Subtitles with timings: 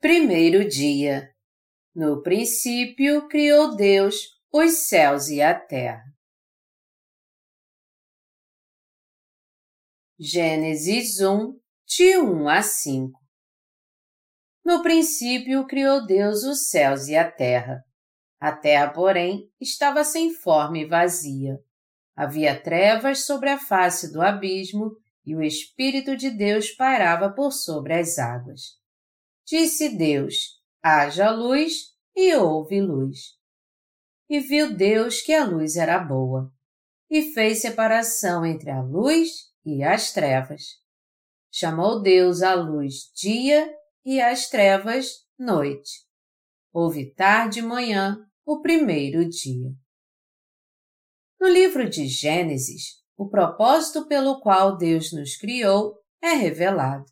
[0.00, 1.34] Primeiro dia.
[1.92, 6.04] No princípio criou Deus os céus e a terra.
[10.16, 13.20] Gênesis 1, de 1 a 5
[14.64, 17.84] No princípio criou Deus os céus e a terra.
[18.38, 21.58] A terra, porém, estava sem forma e vazia.
[22.14, 24.96] Havia trevas sobre a face do abismo
[25.26, 28.77] e o Espírito de Deus pairava por sobre as águas.
[29.50, 33.38] Disse Deus: haja luz e houve luz.
[34.28, 36.52] E viu Deus que a luz era boa,
[37.08, 39.30] e fez separação entre a luz
[39.64, 40.62] e as trevas.
[41.50, 46.06] Chamou Deus a luz dia e as trevas noite.
[46.70, 49.70] Houve tarde e manhã o primeiro dia.
[51.40, 57.06] No livro de Gênesis, o propósito pelo qual Deus nos criou é revelado.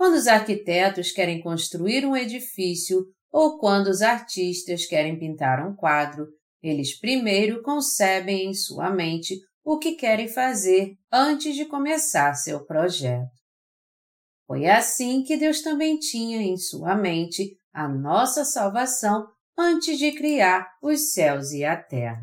[0.00, 6.26] Quando os arquitetos querem construir um edifício ou quando os artistas querem pintar um quadro,
[6.62, 13.28] eles primeiro concebem em sua mente o que querem fazer antes de começar seu projeto.
[14.46, 20.66] Foi assim que Deus também tinha em sua mente a nossa salvação antes de criar
[20.82, 22.22] os céus e a terra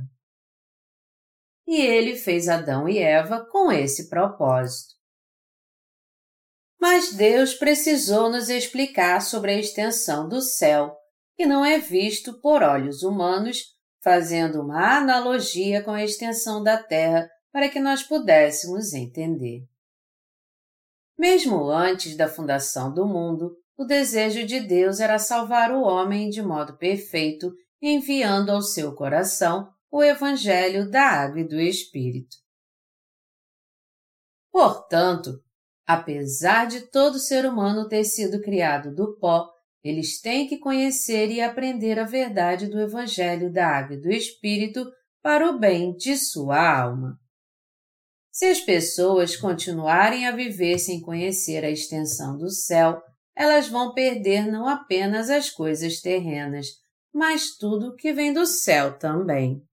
[1.68, 4.97] e ele fez Adão e Eva com esse propósito.
[6.80, 10.96] Mas Deus precisou nos explicar sobre a extensão do céu,
[11.36, 17.28] que não é visto por olhos humanos, fazendo uma analogia com a extensão da terra
[17.52, 19.64] para que nós pudéssemos entender.
[21.18, 26.42] Mesmo antes da fundação do mundo, o desejo de Deus era salvar o homem de
[26.42, 32.36] modo perfeito, enviando ao seu coração o Evangelho da Água e do Espírito.
[34.52, 35.44] Portanto,
[35.88, 39.50] apesar de todo ser humano ter sido criado do pó,
[39.82, 44.86] eles têm que conhecer e aprender a verdade do Evangelho da Água e do Espírito
[45.24, 47.18] para o bem de sua alma.
[48.30, 53.02] Se as pessoas continuarem a viver sem conhecer a extensão do céu,
[53.36, 56.68] elas vão perder não apenas as coisas terrenas,
[57.14, 59.64] mas tudo que vem do céu também.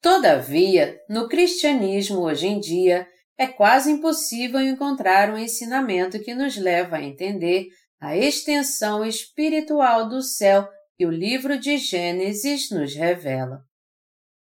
[0.00, 3.06] Todavia, no cristianismo hoje em dia,
[3.38, 7.68] é quase impossível encontrar um ensinamento que nos leva a entender
[8.00, 13.62] a extensão espiritual do céu que o livro de Gênesis nos revela.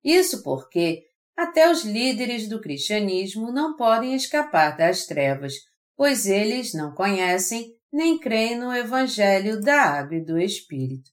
[0.03, 1.03] Isso porque
[1.35, 5.55] até os líderes do cristianismo não podem escapar das trevas,
[5.97, 11.09] pois eles não conhecem nem creem no Evangelho da Água e do Espírito.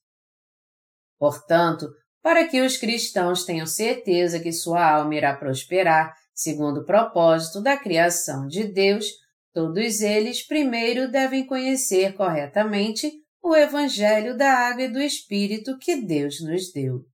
[1.17, 1.87] Portanto,
[2.21, 7.77] para que os cristãos tenham certeza que sua alma irá prosperar segundo o propósito da
[7.77, 9.05] criação de Deus,
[9.53, 13.11] todos eles primeiro devem conhecer corretamente
[13.41, 17.05] o Evangelho da Água e do Espírito que Deus nos deu.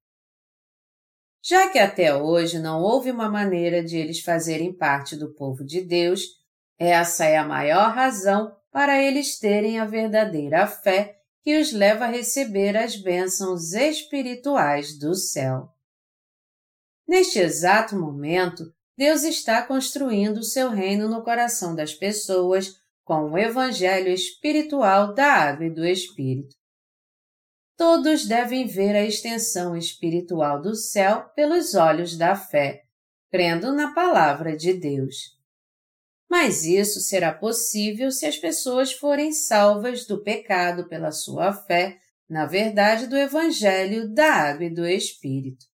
[1.42, 5.82] Já que até hoje não houve uma maneira de eles fazerem parte do povo de
[5.82, 6.22] Deus,
[6.78, 12.10] essa é a maior razão para eles terem a verdadeira fé que os leva a
[12.10, 15.74] receber as bênçãos espirituais do céu.
[17.08, 23.38] Neste exato momento, Deus está construindo o seu reino no coração das pessoas com o
[23.38, 26.54] Evangelho espiritual da água e do Espírito.
[27.78, 32.82] Todos devem ver a extensão espiritual do céu pelos olhos da fé,
[33.32, 35.16] crendo na palavra de Deus.
[36.30, 41.98] Mas isso será possível se as pessoas forem salvas do pecado pela sua fé
[42.30, 45.69] na verdade do Evangelho da Água e do Espírito.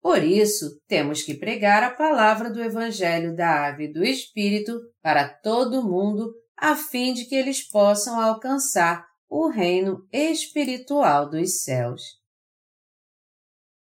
[0.00, 5.28] Por isso, temos que pregar a palavra do Evangelho da Água e do Espírito para
[5.28, 12.02] todo mundo, a fim de que eles possam alcançar o reino espiritual dos céus.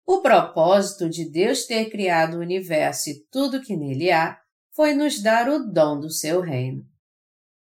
[0.05, 4.39] O propósito de Deus ter criado o universo e tudo que nele há
[4.75, 6.83] foi nos dar o dom do seu reino.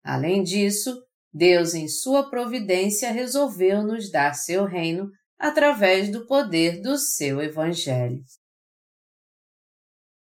[0.04, 1.02] Além disso,
[1.34, 8.24] Deus, em sua providência, resolveu nos dar seu reino através do poder do seu Evangelho.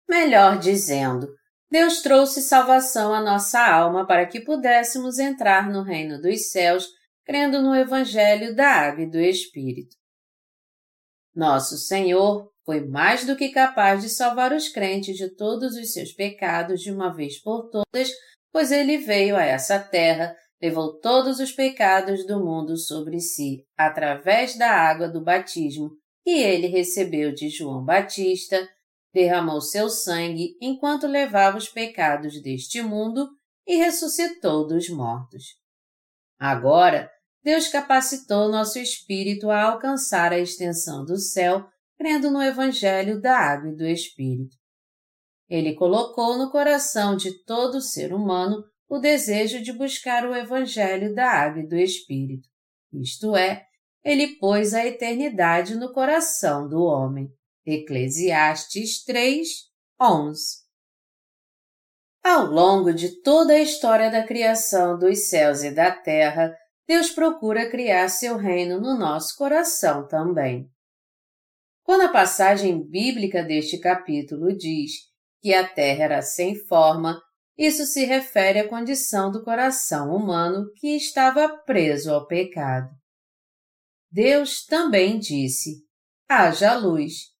[0.09, 1.27] Melhor dizendo,
[1.69, 6.87] Deus trouxe salvação à nossa alma para que pudéssemos entrar no reino dos céus
[7.23, 9.95] crendo no Evangelho da Água e do Espírito.
[11.33, 16.11] Nosso Senhor foi mais do que capaz de salvar os crentes de todos os seus
[16.11, 18.09] pecados de uma vez por todas,
[18.51, 24.57] pois ele veio a essa terra, levou todos os pecados do mundo sobre si, através
[24.57, 25.91] da água do batismo
[26.23, 28.69] que ele recebeu de João Batista,
[29.13, 33.27] derramou seu sangue enquanto levava os pecados deste mundo
[33.65, 35.43] e ressuscitou dos mortos.
[36.39, 37.09] Agora,
[37.43, 41.67] Deus capacitou nosso espírito a alcançar a extensão do céu,
[41.97, 44.55] crendo no Evangelho da Água e do Espírito.
[45.49, 51.25] Ele colocou no coração de todo ser humano o desejo de buscar o Evangelho da
[51.25, 52.49] Água e do Espírito.
[52.91, 53.65] Isto é,
[54.03, 57.29] ele pôs a eternidade no coração do homem.
[57.65, 59.47] Eclesiastes 3,
[60.01, 60.41] 11.
[62.21, 66.53] Ao longo de toda a história da criação dos céus e da terra,
[66.85, 70.69] Deus procura criar seu reino no nosso coração também.
[71.81, 74.91] Quando a passagem bíblica deste capítulo diz
[75.41, 77.21] que a terra era sem forma,
[77.57, 82.89] isso se refere à condição do coração humano que estava preso ao pecado.
[84.11, 85.85] Deus também disse:
[86.29, 87.31] haja luz.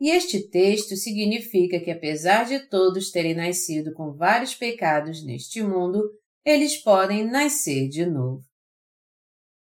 [0.00, 6.02] E este texto significa que, apesar de todos terem nascido com vários pecados neste mundo,
[6.44, 8.42] eles podem nascer de novo.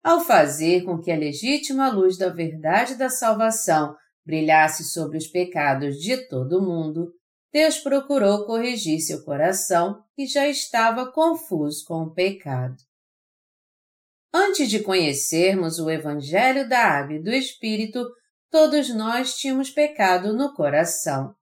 [0.04, 5.98] Ao fazer com que a legítima luz da verdade da salvação brilhasse sobre os pecados
[5.98, 7.12] de todo o mundo,
[7.58, 12.76] Deus procurou corrigir seu coração que já estava confuso com o pecado.
[14.32, 18.08] Antes de conhecermos o Evangelho da Água e do Espírito,
[18.52, 21.34] todos nós tínhamos pecado no coração.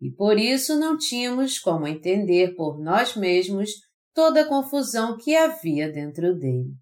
[0.00, 3.70] E por isso não tínhamos como entender por nós mesmos
[4.12, 6.74] toda a confusão que havia dentro dele.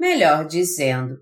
[0.00, 1.18] Melhor dizendo,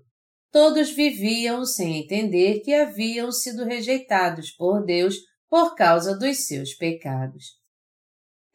[0.49, 5.17] todos viviam sem entender que haviam sido rejeitados por Deus
[5.53, 7.59] por causa dos seus pecados.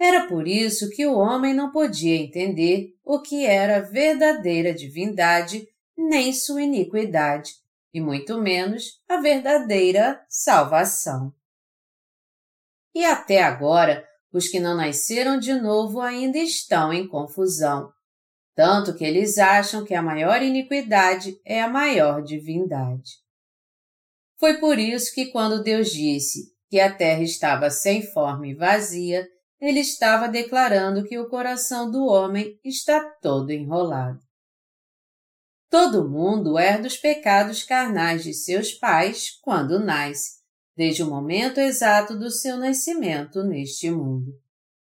[0.01, 5.65] Era por isso que o homem não podia entender o que era verdadeira divindade
[5.97, 7.53] nem sua iniquidade,
[7.95, 11.33] e muito menos a verdadeira salvação.
[12.93, 17.93] E até agora, os que não nasceram de novo ainda estão em confusão,
[18.57, 23.23] tanto que eles acham que a maior iniquidade é a maior divindade.
[24.37, 29.27] Foi por isso que, quando Deus disse que a terra estava sem forma e vazia,
[29.61, 34.21] ele estava declarando que o coração do homem está todo enrolado.
[35.71, 40.39] Todo mundo herda os pecados carnais de seus pais quando nasce,
[40.77, 44.33] desde o momento exato do seu nascimento neste mundo.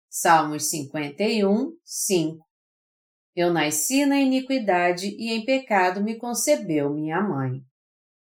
[0.08, 2.46] Salmos 51, 5
[3.37, 7.61] Eu nasci na iniquidade e em pecado me concebeu minha mãe.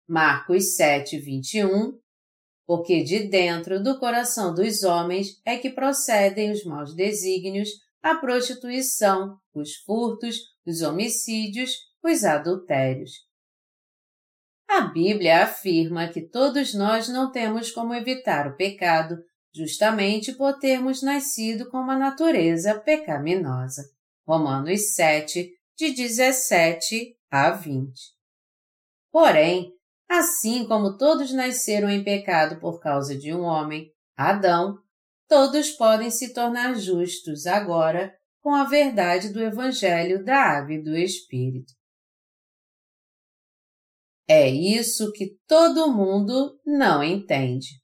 [0.08, 2.02] Marcos 7, 21
[2.72, 7.68] Porque de dentro do coração dos homens é que procedem os maus desígnios,
[8.02, 13.12] a prostituição, os furtos, os homicídios, os adultérios.
[14.70, 19.22] A Bíblia afirma que todos nós não temos como evitar o pecado,
[19.54, 23.84] justamente por termos nascido com uma natureza pecaminosa.
[24.26, 27.92] Romanos 7, de 17 a 20.
[29.12, 29.74] Porém,
[30.12, 34.78] assim como todos nasceram em pecado por causa de um homem, Adão,
[35.28, 41.74] todos podem se tornar justos agora com a verdade do Evangelho da Ave do Espírito.
[44.28, 47.82] É isso que todo mundo não entende.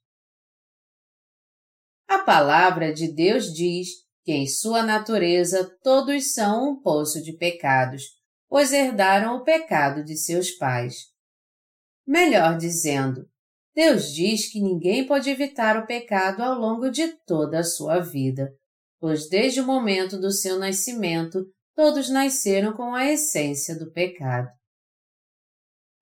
[2.06, 3.88] A palavra de Deus diz
[4.22, 8.02] que em sua natureza todos são um poço de pecados,
[8.48, 11.07] pois herdaram o pecado de seus pais.
[12.08, 13.28] Melhor dizendo,
[13.74, 18.50] Deus diz que ninguém pode evitar o pecado ao longo de toda a sua vida,
[18.98, 21.44] pois desde o momento do seu nascimento
[21.76, 24.48] todos nasceram com a essência do pecado.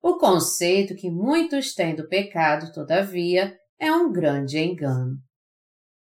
[0.00, 5.16] O conceito que muitos têm do pecado, todavia, é um grande engano.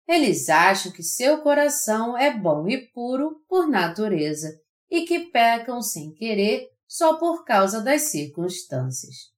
[0.08, 4.48] Eles acham que seu coração é bom e puro por natureza
[4.90, 9.32] e que pecam sem querer só por causa das circunstâncias.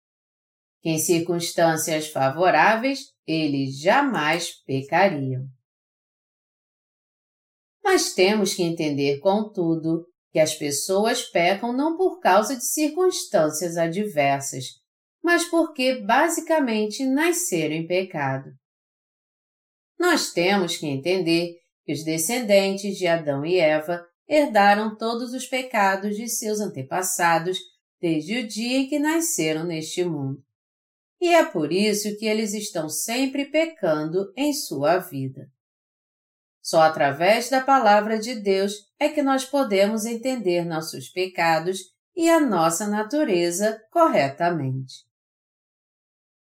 [0.84, 5.48] Que em circunstâncias favoráveis eles jamais pecariam.
[7.82, 14.64] Mas temos que entender, contudo, que as pessoas pecam não por causa de circunstâncias adversas,
[15.22, 18.50] mas porque basicamente nasceram em pecado.
[19.98, 26.14] Nós temos que entender que os descendentes de Adão e Eva herdaram todos os pecados
[26.14, 27.58] de seus antepassados
[27.98, 30.43] desde o dia em que nasceram neste mundo.
[31.24, 35.50] E é por isso que eles estão sempre pecando em sua vida.
[36.62, 41.78] Só através da palavra de Deus é que nós podemos entender nossos pecados
[42.14, 44.96] e a nossa natureza corretamente.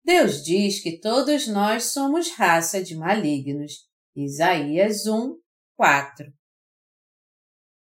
[0.06, 3.90] Deus diz que todos nós somos raça de malignos.
[4.16, 5.40] Isaías 1,
[5.76, 6.32] 4.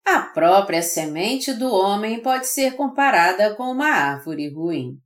[0.05, 5.01] A própria semente do homem pode ser comparada com uma árvore ruim.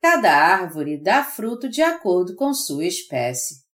[0.00, 3.66] Cada árvore dá fruto de acordo com sua espécie.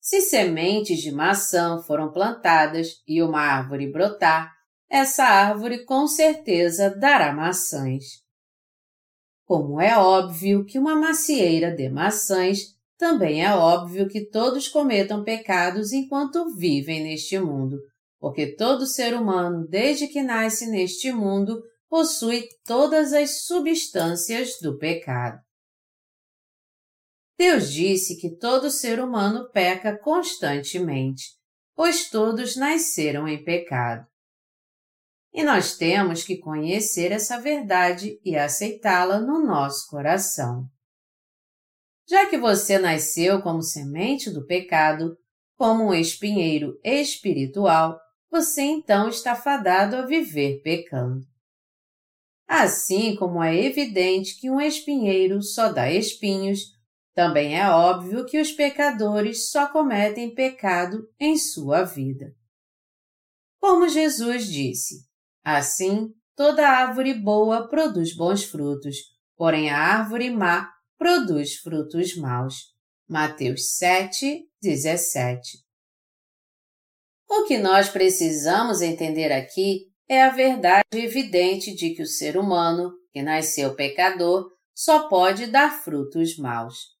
[0.00, 4.54] Se sementes de maçã foram plantadas e uma árvore brotar,
[4.88, 8.04] essa árvore com certeza dará maçãs.
[9.44, 15.92] Como é óbvio que uma macieira dê maçãs, também é óbvio que todos cometam pecados
[15.92, 17.78] enquanto vivem neste mundo,
[18.18, 25.40] porque todo ser humano, desde que nasce neste mundo, possui todas as substâncias do pecado.
[27.38, 31.24] Deus disse que todo ser humano peca constantemente,
[31.74, 34.06] pois todos nasceram em pecado.
[35.32, 40.66] E nós temos que conhecer essa verdade e aceitá-la no nosso coração.
[42.08, 45.14] Já que você nasceu como semente do pecado,
[45.58, 48.00] como um espinheiro espiritual,
[48.30, 51.26] você então está fadado a viver pecando.
[52.46, 56.76] Assim como é evidente que um espinheiro só dá espinhos,
[57.14, 62.34] também é óbvio que os pecadores só cometem pecado em sua vida.
[63.58, 65.06] Como Jesus disse,
[65.42, 68.96] assim toda árvore boa produz bons frutos,
[69.36, 72.74] porém a árvore má produz frutos maus.
[73.08, 75.64] Mateus 7, 17.
[77.28, 82.92] O que nós precisamos entender aqui é a verdade evidente de que o ser humano,
[83.12, 86.94] que nasceu pecador, só pode dar frutos maus.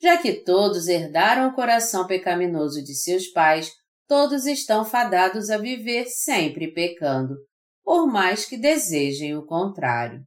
[0.00, 3.72] Já que todos herdaram o coração pecaminoso de seus pais,
[4.06, 7.36] todos estão fadados a viver sempre pecando,
[7.82, 10.24] por mais que desejem o contrário.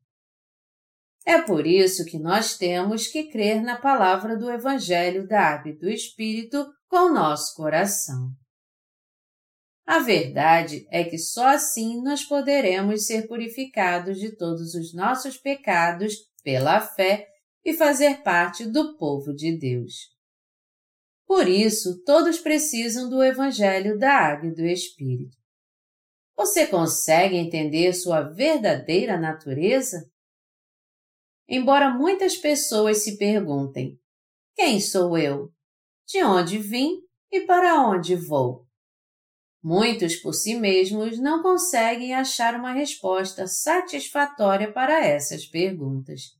[1.26, 5.78] É por isso que nós temos que crer na palavra do Evangelho da Água e
[5.78, 8.32] do Espírito com nosso coração.
[9.86, 16.16] A verdade é que só assim nós poderemos ser purificados de todos os nossos pecados
[16.42, 17.28] pela fé
[17.66, 20.14] e fazer parte do povo de Deus.
[21.26, 25.38] Por isso, todos precisam do Evangelho da Água e do Espírito.
[26.36, 30.10] Você consegue entender sua verdadeira natureza?
[31.48, 34.00] Embora muitas pessoas se perguntem:
[34.56, 35.52] quem sou eu?
[36.08, 38.63] De onde vim e para onde vou?
[39.64, 46.38] Muitos por si mesmos não conseguem achar uma resposta satisfatória para essas perguntas.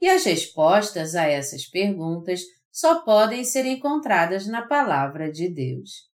[0.00, 6.12] E as respostas a essas perguntas só podem ser encontradas na Palavra de Deus.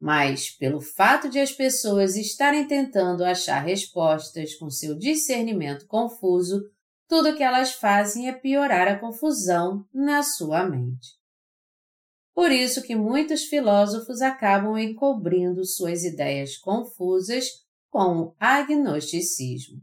[0.00, 6.68] Mas, pelo fato de as pessoas estarem tentando achar respostas com seu discernimento confuso,
[7.06, 11.21] tudo o que elas fazem é piorar a confusão na sua mente.
[12.34, 17.46] Por isso que muitos filósofos acabam encobrindo suas ideias confusas
[17.90, 19.82] com o agnosticismo.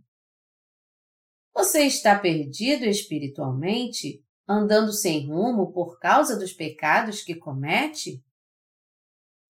[1.53, 8.23] Você está perdido espiritualmente, andando sem rumo por causa dos pecados que comete?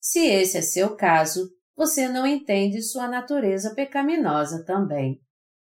[0.02, 5.22] Se esse é seu caso, você não entende sua natureza pecaminosa também,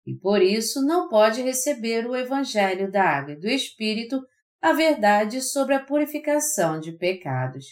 [0.06, 4.20] e por isso não pode receber o Evangelho da Água e do Espírito,
[4.62, 7.66] a verdade sobre a purificação de pecados.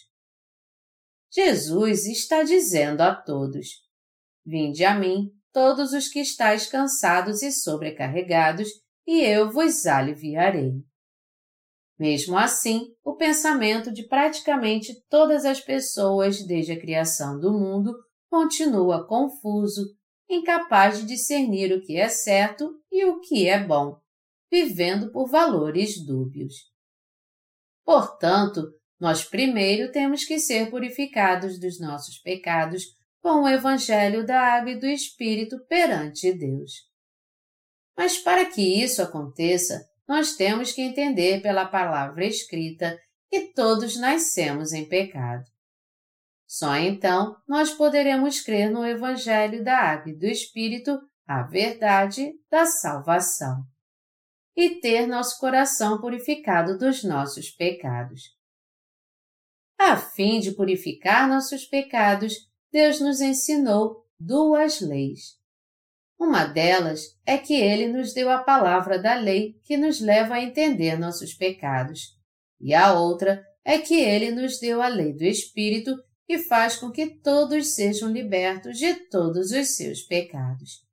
[1.29, 3.67] Jesus está dizendo a todos:
[4.45, 8.69] Vinde a mim, todos os que estáis cansados e sobrecarregados,
[9.05, 10.73] e eu vos aliviarei.
[11.99, 17.93] Mesmo assim, o pensamento de praticamente todas as pessoas desde a criação do mundo
[18.29, 19.95] continua confuso,
[20.29, 23.99] incapaz de discernir o que é certo e o que é bom,
[24.51, 26.76] vivendo por valores dúbios.
[27.87, 32.83] Portanto, nós primeiro temos que ser purificados dos nossos pecados
[33.21, 36.73] com o Evangelho da Água e do Espírito perante Deus.
[37.95, 44.73] Mas para que isso aconteça, nós temos que entender pela palavra escrita que todos nascemos
[44.73, 45.45] em pecado.
[46.45, 52.65] Só então nós poderemos crer no Evangelho da Água e do Espírito, a verdade da
[52.65, 53.63] salvação,
[54.57, 58.35] e ter nosso coração purificado dos nossos pecados.
[59.79, 62.33] A fim de purificar nossos pecados,
[62.71, 65.37] Deus nos ensinou duas leis.
[66.19, 70.41] Uma delas é que Ele nos deu a palavra da lei que nos leva a
[70.41, 72.17] entender nossos pecados,
[72.59, 75.95] e a outra é que Ele nos deu a lei do Espírito
[76.25, 80.83] que faz com que todos sejam libertos de todos os seus pecados.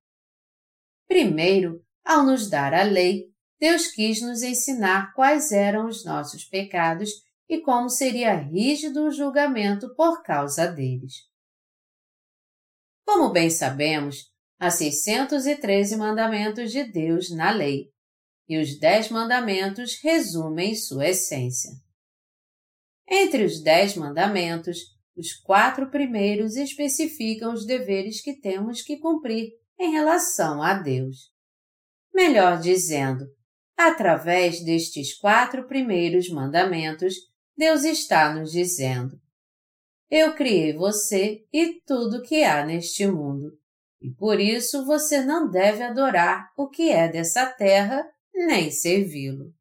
[1.09, 3.34] Primeiro, ao nos dar a lei,
[3.65, 7.09] Deus quis nos ensinar quais eram os nossos pecados
[7.49, 11.15] e como seria rígido o julgamento por causa deles.
[13.07, 14.31] Como bem sabemos,
[14.61, 17.87] há 613 mandamentos de Deus na lei,
[18.47, 21.71] e os Dez Mandamentos resumem sua essência.
[23.09, 24.77] Entre os Dez Mandamentos,
[25.17, 31.33] os quatro primeiros especificam os deveres que temos que cumprir em relação a Deus.
[32.13, 33.25] Melhor dizendo,
[33.77, 37.15] através destes quatro primeiros mandamentos,
[37.57, 39.21] Deus está nos dizendo:
[40.11, 43.59] Eu criei você e tudo que há neste mundo,
[44.01, 48.05] e por isso você não deve adorar o que é dessa terra
[48.35, 49.55] nem servi-lo.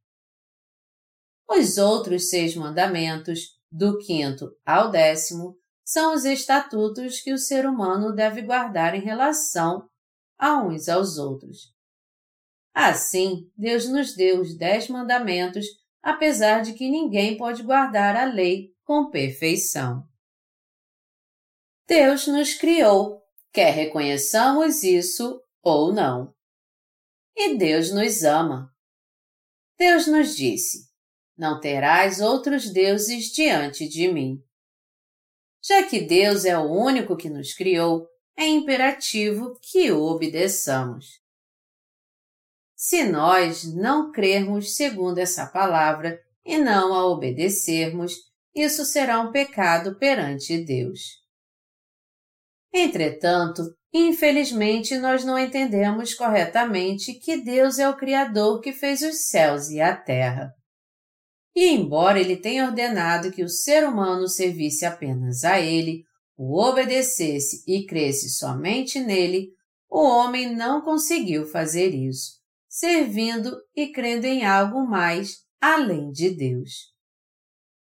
[1.47, 8.13] Os outros seis mandamentos, do quinto ao décimo, são os estatutos que o ser humano
[8.13, 9.87] deve guardar em relação
[10.37, 11.72] a uns aos outros.
[12.73, 15.65] Assim, Deus nos deu os dez mandamentos,
[16.01, 20.03] apesar de que ninguém pode guardar a lei com perfeição.
[21.87, 26.33] Deus nos criou, quer reconheçamos isso ou não.
[27.35, 28.73] E Deus nos ama.
[29.77, 30.89] Deus nos disse:
[31.37, 34.43] Não terás outros deuses diante de mim.
[35.63, 41.22] Já que Deus é o único que nos criou, é imperativo que o obedeçamos.
[42.85, 48.13] Se nós não crermos segundo essa palavra e não a obedecermos,
[48.53, 50.99] isso será um pecado perante Deus.
[52.73, 53.63] Entretanto,
[53.93, 59.79] infelizmente nós não entendemos corretamente que Deus é o Criador que fez os céus e
[59.79, 60.51] a terra.
[61.55, 66.03] E embora ele tenha ordenado que o ser humano servisse apenas a ele,
[66.35, 69.53] o obedecesse e cresce somente nele,
[69.89, 72.42] o homem não conseguiu fazer isso,
[72.73, 76.91] servindo e crendo em algo mais além de Deus.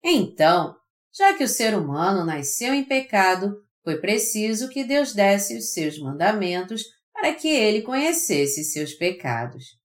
[0.02, 0.74] Então,
[1.16, 5.96] já que o ser humano nasceu em pecado, foi preciso que Deus desse os seus
[6.00, 9.78] mandamentos para que ele conhecesse seus pecados.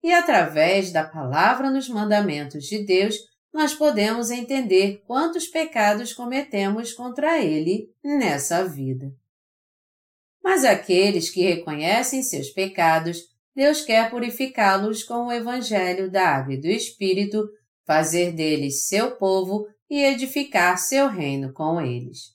[0.00, 3.16] E através da palavra nos mandamentos de Deus,
[3.52, 9.12] nós podemos entender quantos pecados cometemos contra Ele nessa vida.
[10.42, 16.60] Mas aqueles que reconhecem seus pecados, Deus quer purificá-los com o Evangelho da Água e
[16.60, 17.46] do Espírito,
[17.86, 22.32] fazer deles seu povo e edificar seu reino com eles.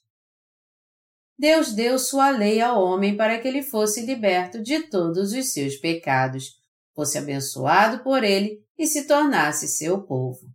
[1.36, 5.76] Deus deu sua lei ao homem para que ele fosse liberto de todos os seus
[5.76, 6.56] pecados,
[6.94, 10.46] fosse abençoado por ele e se tornasse seu povo.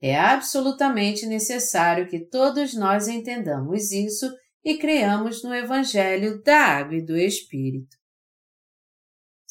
[0.00, 4.32] É absolutamente necessário que todos nós entendamos isso
[4.64, 7.99] e creamos no Evangelho da Água e do Espírito.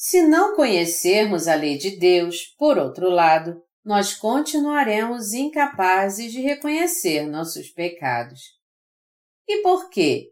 [0.02, 7.26] Se não conhecermos a lei de Deus, por outro lado, nós continuaremos incapazes de reconhecer
[7.26, 8.40] nossos pecados.
[9.46, 10.30] E por quê?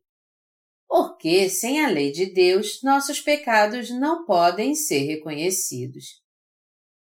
[0.88, 6.22] Porque, sem a lei de Deus, nossos pecados não podem ser reconhecidos.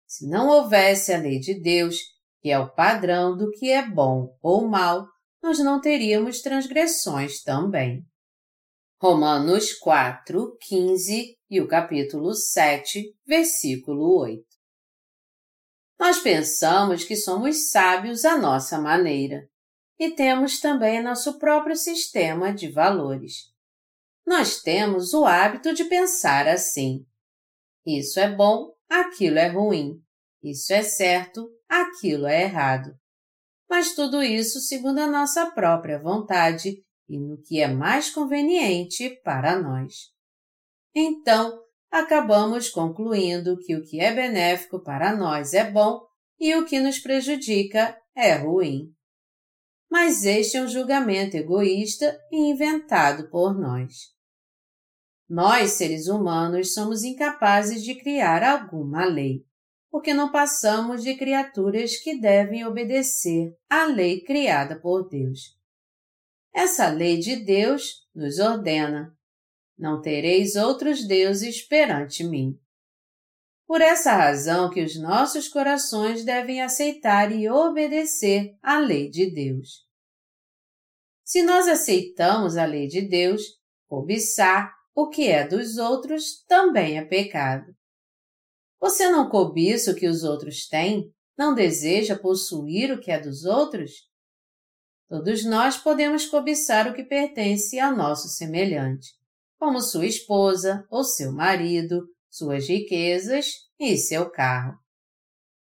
[0.07, 1.96] Se não houvesse a lei de Deus,
[2.42, 5.07] que é o padrão do que é bom ou mal,
[5.42, 8.05] nós não teríamos transgressões também.
[9.01, 14.44] Romanos 4, 15 e o capítulo 7, versículo 8.
[15.98, 19.50] Nós pensamos que somos sábios à nossa maneira
[19.98, 23.50] e temos também nosso próprio sistema de valores.
[24.24, 27.04] Nós temos o hábito de pensar assim:
[27.84, 30.00] isso é bom, aquilo é ruim,
[30.42, 32.94] isso é certo, aquilo é errado.
[33.68, 39.60] Mas tudo isso segundo a nossa própria vontade e no que é mais conveniente para
[39.60, 40.12] nós.
[40.94, 46.00] Então, acabamos concluindo que o que é benéfico para nós é bom
[46.38, 48.92] e o que nos prejudica é ruim.
[49.90, 53.92] Mas este é um julgamento egoísta e inventado por nós.
[55.29, 59.44] Nós, seres humanos, somos incapazes de criar alguma lei
[59.90, 65.59] porque não passamos de criaturas que devem obedecer à lei criada por Deus.
[66.55, 69.12] Essa lei de Deus nos ordena:
[69.80, 72.54] não tereis outros deuses perante mim.
[73.66, 79.86] Por essa razão que os nossos corações devem aceitar e obedecer à lei de Deus.
[81.24, 83.42] Se nós aceitamos a lei de Deus,
[83.86, 87.74] cobiçar o que é dos outros também é pecado.
[88.80, 91.10] Você não cobiça o que os outros têm?
[91.38, 94.10] Não deseja possuir o que é dos outros?
[95.08, 99.19] Todos nós podemos cobiçar o que pertence ao nosso semelhante,
[99.61, 103.46] como sua esposa ou seu marido, suas riquezas
[103.79, 104.75] e seu carro.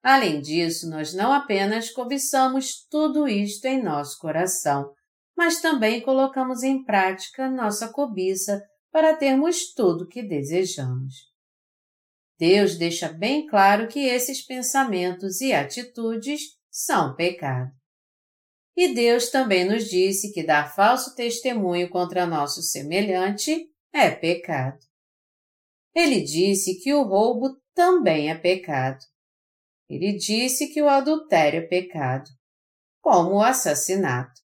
[0.00, 4.92] Além disso, nós não apenas cobiçamos tudo isto em nosso coração,
[5.36, 11.14] mas também colocamos em prática nossa cobiça para termos tudo o que desejamos.
[12.38, 17.72] Deus deixa bem claro que esses pensamentos e atitudes são pecado.
[18.76, 24.78] E Deus também nos disse que dar falso testemunho contra nosso semelhante é pecado.
[25.94, 28.98] Ele disse que o roubo também é pecado.
[29.88, 32.28] Ele disse que o adultério é pecado,
[33.00, 34.40] como o assassinato.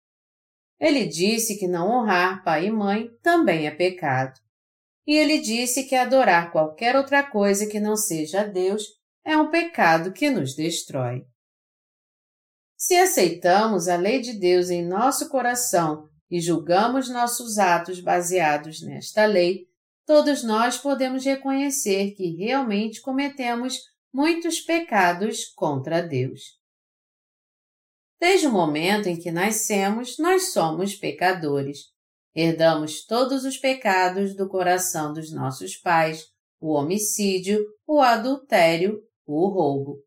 [0.79, 4.39] Ele disse que não honrar pai e mãe também é pecado.
[5.06, 8.84] E ele disse que adorar qualquer outra coisa que não seja Deus
[9.25, 11.25] é um pecado que nos destrói.
[12.77, 19.24] Se aceitamos a lei de Deus em nosso coração e julgamos nossos atos baseados nesta
[19.24, 19.67] lei,
[20.04, 23.78] todos nós podemos reconhecer que realmente cometemos
[24.12, 26.60] muitos pecados contra Deus.
[28.19, 31.91] Desde o momento em que nascemos, nós somos pecadores.
[32.34, 36.26] Herdamos todos os pecados do coração dos nossos pais,
[36.60, 40.00] o homicídio, o adultério, o roubo.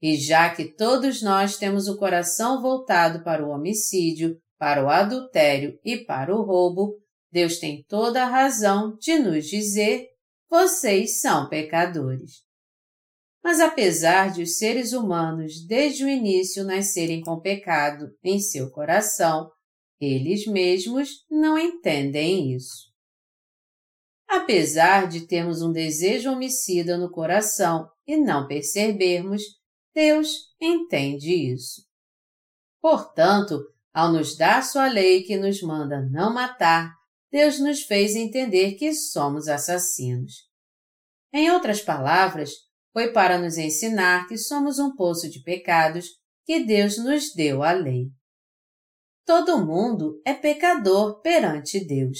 [0.00, 5.78] E já que todos nós temos o coração voltado para o homicídio, para o adultério
[5.84, 6.96] e para o roubo,
[7.30, 10.08] Deus tem toda a razão de nos dizer:
[10.48, 12.44] vocês são pecadores.
[13.42, 19.50] Mas apesar de os seres humanos desde o início nascerem com pecado em seu coração,
[20.00, 22.92] eles mesmos não entendem isso.
[24.28, 29.42] Apesar de termos um desejo homicida no coração e não percebermos,
[29.94, 31.86] Deus entende isso.
[32.80, 33.62] Portanto,
[33.96, 36.92] ao nos dar sua lei que nos manda não matar,
[37.32, 40.34] Deus nos fez entender que somos assassinos.
[41.32, 42.50] Em outras palavras,
[42.92, 46.08] foi para nos ensinar que somos um poço de pecados
[46.44, 48.08] que Deus nos deu a lei.
[49.24, 52.18] Todo mundo é pecador perante Deus.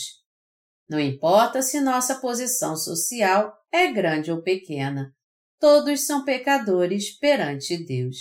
[0.88, 5.14] Não importa se nossa posição social é grande ou pequena,
[5.60, 8.16] todos são pecadores perante Deus.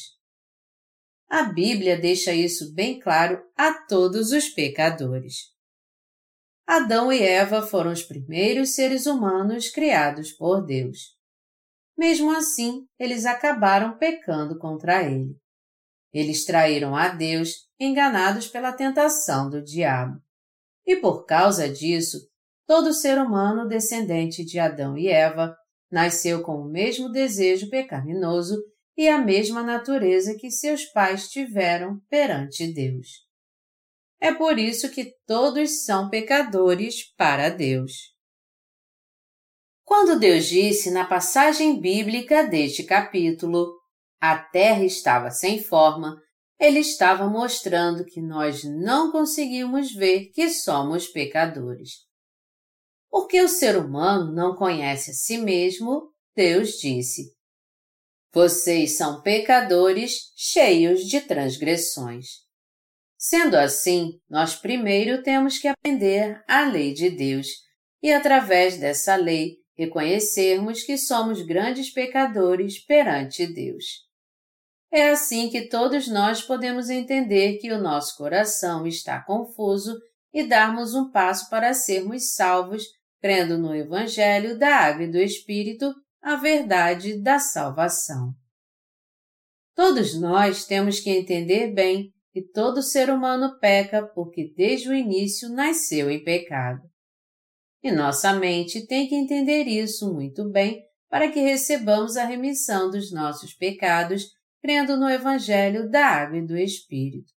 [1.29, 5.53] A Bíblia deixa isso bem claro a todos os pecadores.
[6.67, 11.15] Adão e Eva foram os primeiros seres humanos criados por Deus.
[11.97, 15.35] Mesmo assim, eles acabaram pecando contra ele.
[16.13, 20.19] Eles traíram a Deus enganados pela tentação do diabo.
[20.85, 22.17] E por causa disso,
[22.65, 25.55] todo ser humano descendente de Adão e Eva
[25.91, 28.55] nasceu com o mesmo desejo pecaminoso
[28.97, 33.25] e a mesma natureza que seus pais tiveram perante Deus.
[34.19, 38.15] É por isso que todos são pecadores para Deus.
[39.83, 43.71] Quando Deus disse na passagem bíblica deste capítulo,
[44.19, 46.19] a terra estava sem forma,
[46.59, 52.05] ele estava mostrando que nós não conseguimos ver que somos pecadores.
[53.11, 57.34] Porque o ser humano não conhece a si mesmo, Deus disse:
[58.35, 62.41] Vocês são pecadores cheios de transgressões.
[63.17, 67.47] Sendo assim, nós primeiro temos que aprender a lei de Deus
[68.03, 73.85] e, através dessa lei, reconhecermos que somos grandes pecadores perante Deus.
[74.91, 79.97] É assim que todos nós podemos entender que o nosso coração está confuso
[80.33, 82.83] e darmos um passo para sermos salvos,
[83.21, 88.33] crendo no Evangelho da Água e do Espírito, a verdade da salvação.
[89.75, 95.47] Todos nós temos que entender bem que todo ser humano peca porque desde o início
[95.49, 96.81] nasceu em pecado.
[97.83, 103.11] E nossa mente tem que entender isso muito bem para que recebamos a remissão dos
[103.11, 104.25] nossos pecados
[104.63, 107.31] crendo no Evangelho da Água e do Espírito.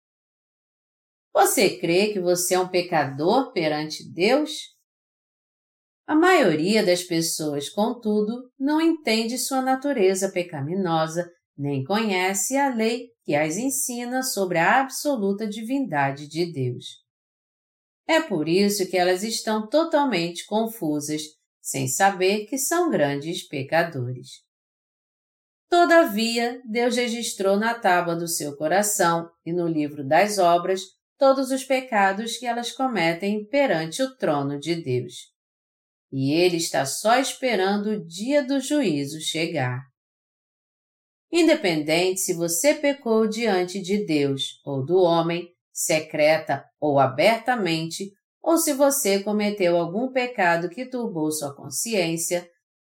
[1.35, 4.78] Você crê que você é um pecador perante Deus?
[6.09, 13.35] A maioria das pessoas, contudo, não entende sua natureza pecaminosa nem conhece a lei que
[13.35, 16.87] as ensina sobre a absoluta divindade de Deus.
[18.07, 21.21] É por isso que elas estão totalmente confusas,
[21.61, 24.29] sem saber que são grandes pecadores.
[25.68, 30.81] Todavia, Deus registrou na tábua do seu coração e no livro das obras
[31.18, 35.37] todos os pecados que elas cometem perante o trono de Deus.
[36.11, 39.83] E Ele está só esperando o dia do juízo chegar.
[41.31, 48.11] Independente se você pecou diante de Deus ou do homem, secreta ou abertamente,
[48.42, 52.49] ou se você cometeu algum pecado que turbou sua consciência,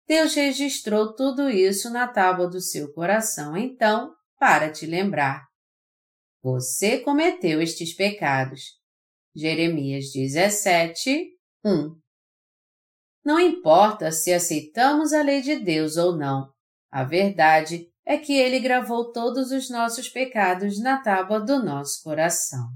[0.08, 5.43] Deus registrou tudo isso na tábua do seu coração, então, para te lembrar.
[6.43, 8.62] Você cometeu estes pecados.
[9.36, 11.25] Jeremias 17,
[11.65, 12.05] 1.
[13.26, 16.54] Não importa se aceitamos a lei de Deus ou não,
[16.92, 22.70] a verdade é que Ele gravou todos os nossos pecados na tábua do nosso coração.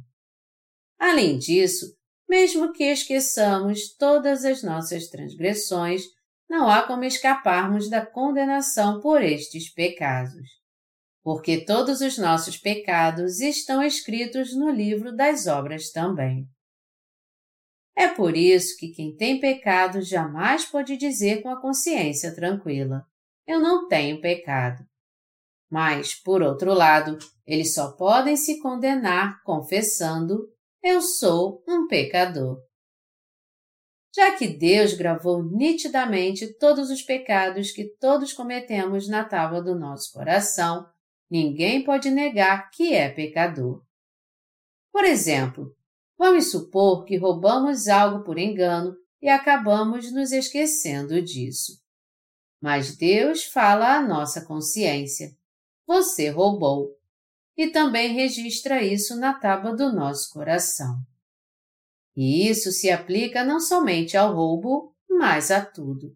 [0.98, 1.96] Além disso,
[2.28, 6.02] mesmo que esqueçamos todas as nossas transgressões,
[6.50, 10.50] não há como escaparmos da condenação por estes pecados.
[11.24, 16.50] Porque todos os nossos pecados estão escritos no livro das obras também.
[18.00, 23.06] É por isso que quem tem pecado jamais pode dizer com a consciência tranquila:
[23.46, 24.86] Eu não tenho pecado.
[25.70, 30.48] Mas, por outro lado, eles só podem se condenar confessando:
[30.82, 32.62] Eu sou um pecador.
[34.16, 40.14] Já que Deus gravou nitidamente todos os pecados que todos cometemos na tábua do nosso
[40.14, 40.90] coração,
[41.30, 43.84] ninguém pode negar que é pecador.
[44.90, 45.76] Por exemplo,
[46.20, 51.82] vamos supor que roubamos algo por engano e acabamos nos esquecendo disso.
[52.62, 55.32] Mas Deus fala à nossa consciência:
[55.88, 56.98] você roubou.
[57.58, 60.96] E também registra isso na tábua do nosso coração.
[62.16, 66.16] E isso se aplica não somente ao roubo, mas a tudo.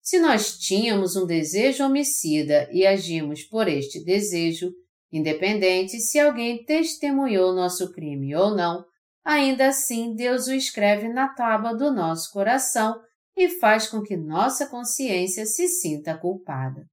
[0.00, 4.72] Se nós tínhamos um desejo homicida e agimos por este desejo,
[5.12, 8.86] independente se alguém testemunhou nosso crime ou não,
[9.28, 12.98] ainda assim Deus o escreve na tábua do nosso coração
[13.36, 16.86] e faz com que nossa consciência se sinta culpada.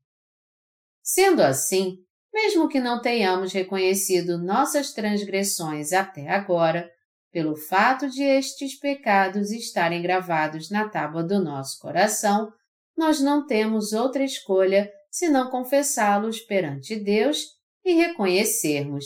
[1.01, 1.95] Sendo assim,
[2.33, 6.91] mesmo que não tenhamos reconhecido nossas transgressões até agora,
[7.31, 12.51] pelo fato de estes pecados estarem gravados na tábua do nosso coração,
[12.97, 17.45] nós não temos outra escolha senão confessá-los perante Deus
[17.85, 19.05] e reconhecermos: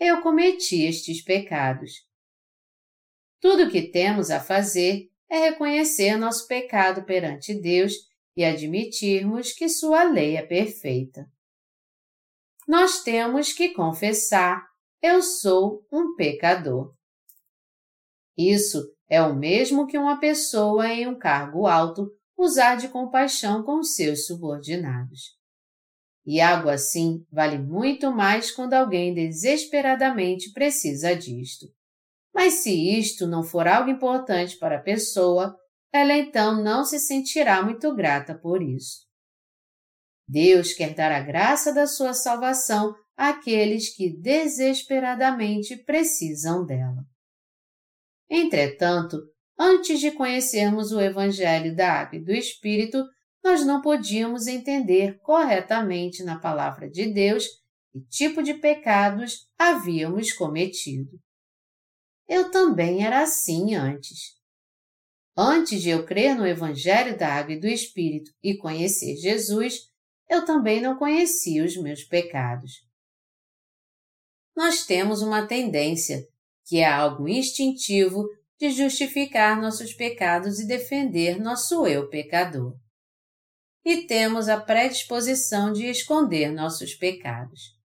[0.00, 2.07] Eu cometi estes pecados.
[3.40, 7.92] Tudo o que temos a fazer é reconhecer nosso pecado perante Deus
[8.36, 11.26] e admitirmos que Sua lei é perfeita.
[12.66, 14.62] Nós temos que confessar:
[15.02, 16.94] Eu sou um pecador.
[18.36, 23.82] Isso é o mesmo que uma pessoa em um cargo alto usar de compaixão com
[23.82, 25.36] seus subordinados.
[26.24, 31.66] E algo assim vale muito mais quando alguém desesperadamente precisa disto.
[32.38, 35.58] Mas se isto não for algo importante para a pessoa,
[35.92, 39.08] ela então não se sentirá muito grata por isso.
[40.28, 47.04] Deus quer dar a graça da sua salvação àqueles que desesperadamente precisam dela.
[48.30, 49.20] Entretanto,
[49.58, 53.04] antes de conhecermos o Evangelho da Água e do Espírito,
[53.42, 57.48] nós não podíamos entender corretamente na Palavra de Deus
[57.90, 61.18] que tipo de pecados havíamos cometido.
[62.28, 64.36] Eu também era assim antes.
[65.36, 69.88] Antes de eu crer no Evangelho da Água e do Espírito e conhecer Jesus,
[70.28, 72.72] eu também não conhecia os meus pecados.
[74.54, 76.26] Nós temos uma tendência,
[76.66, 82.76] que é algo instintivo, de justificar nossos pecados e defender nosso eu pecador.
[83.84, 87.78] E temos a predisposição de esconder nossos pecados.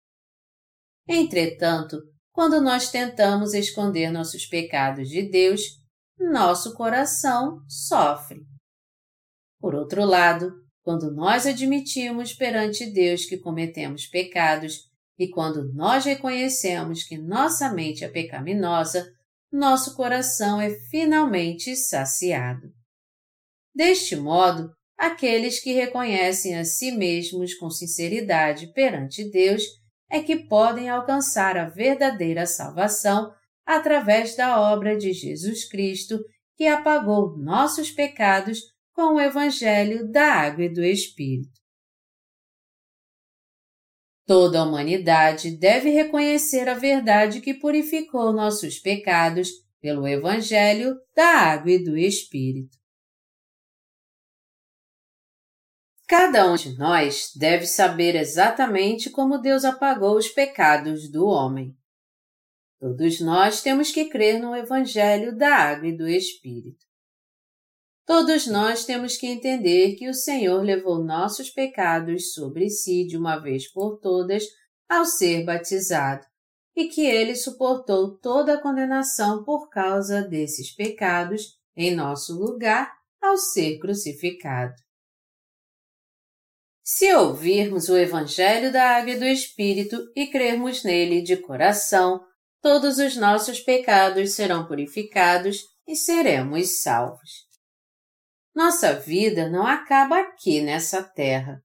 [1.07, 1.97] Entretanto,
[2.33, 5.61] quando nós tentamos esconder nossos pecados de Deus,
[6.19, 8.41] nosso coração sofre.
[9.59, 17.03] Por outro lado, quando nós admitimos perante Deus que cometemos pecados e quando nós reconhecemos
[17.03, 19.13] que nossa mente é pecaminosa,
[19.51, 22.73] nosso coração é finalmente saciado.
[23.75, 29.63] Deste modo, aqueles que reconhecem a si mesmos com sinceridade perante Deus
[30.13, 33.33] é que podem alcançar a verdadeira salvação
[33.65, 36.23] através da obra de Jesus Cristo,
[36.55, 38.59] que apagou nossos pecados
[38.93, 41.59] com o Evangelho da Água e do Espírito.
[44.27, 49.49] Toda a humanidade deve reconhecer a verdade que purificou nossos pecados
[49.81, 52.77] pelo Evangelho da Água e do Espírito.
[56.07, 61.75] Cada um de nós deve saber exatamente como Deus apagou os pecados do homem.
[62.79, 66.85] Todos nós temos que crer no Evangelho da Água e do Espírito.
[68.05, 73.37] Todos nós temos que entender que o Senhor levou nossos pecados sobre si de uma
[73.37, 74.43] vez por todas
[74.89, 76.25] ao ser batizado
[76.75, 83.37] e que ele suportou toda a condenação por causa desses pecados em nosso lugar ao
[83.37, 84.82] ser crucificado.
[86.85, 92.21] Se ouvirmos o Evangelho da Água e do Espírito e crermos nele de coração,
[92.61, 97.47] todos os nossos pecados serão purificados e seremos salvos.
[98.53, 101.63] Nossa vida não acaba aqui nessa terra.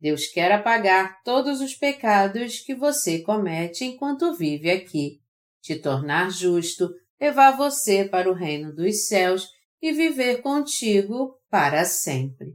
[0.00, 5.18] Deus quer apagar todos os pecados que você comete enquanto vive aqui,
[5.60, 6.88] te tornar justo,
[7.20, 9.48] levar você para o reino dos céus
[9.82, 12.54] e viver contigo para sempre.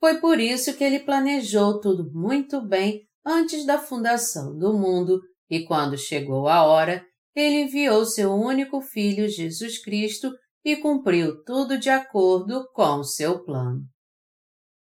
[0.00, 5.64] Foi por isso que ele planejou tudo muito bem antes da fundação do mundo e
[5.64, 10.32] quando chegou a hora, ele enviou seu único filho Jesus Cristo
[10.64, 13.82] e cumpriu tudo de acordo com o seu plano.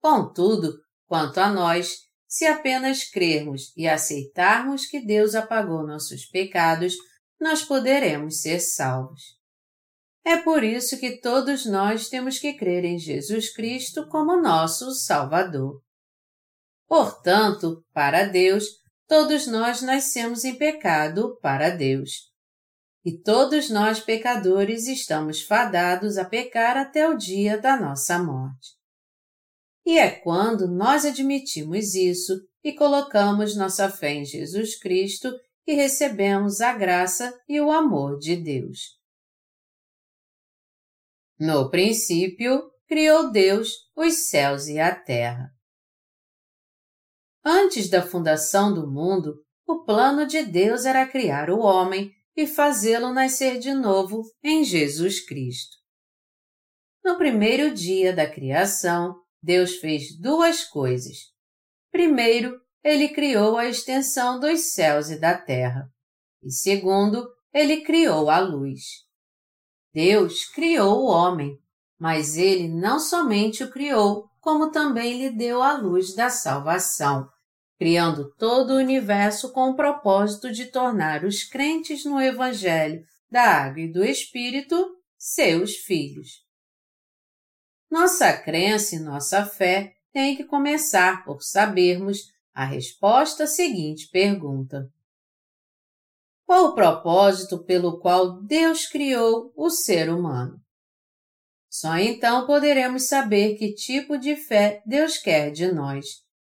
[0.01, 0.73] Contudo,
[1.05, 6.95] quanto a nós, se apenas crermos e aceitarmos que Deus apagou nossos pecados,
[7.39, 9.36] nós poderemos ser salvos.
[10.27, 15.81] É por isso que todos nós temos que crer em Jesus Cristo como nosso Salvador.
[16.85, 18.65] Portanto, para Deus,
[19.07, 22.29] todos nós nascemos em pecado para Deus.
[23.05, 28.75] E todos nós, pecadores, estamos fadados a pecar até o dia da nossa morte.
[29.85, 36.59] E é quando nós admitimos isso e colocamos nossa fé em Jesus Cristo que recebemos
[36.59, 38.96] a graça e o amor de Deus.
[41.39, 45.51] No princípio, criou Deus os céus e a terra.
[47.43, 49.35] Antes da fundação do mundo,
[49.67, 55.25] o plano de Deus era criar o homem e fazê-lo nascer de novo em Jesus
[55.25, 55.77] Cristo.
[57.03, 61.17] No primeiro dia da criação, Deus fez duas coisas.
[61.91, 65.89] Primeiro, ele criou a extensão dos céus e da terra.
[66.43, 69.06] E segundo, ele criou a luz.
[69.97, 71.57] Deus criou o homem,
[71.97, 77.27] mas ele não somente o criou, como também lhe deu a luz da salvação,
[77.79, 83.81] criando todo o universo com o propósito de tornar os crentes no Evangelho da Água
[83.81, 84.75] e do Espírito
[85.17, 86.45] seus filhos.
[87.89, 94.91] Nossa crença e nossa fé têm que começar por sabermos a resposta à seguinte pergunta:
[96.47, 100.57] qual o propósito pelo qual Deus criou o ser humano?
[101.69, 106.05] Só então poderemos saber que tipo de fé Deus quer de nós,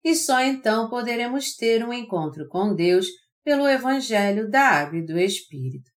[0.05, 3.09] e só então poderemos ter um encontro com Deus
[3.43, 5.91] pelo Evangelho da Água e do Espírito.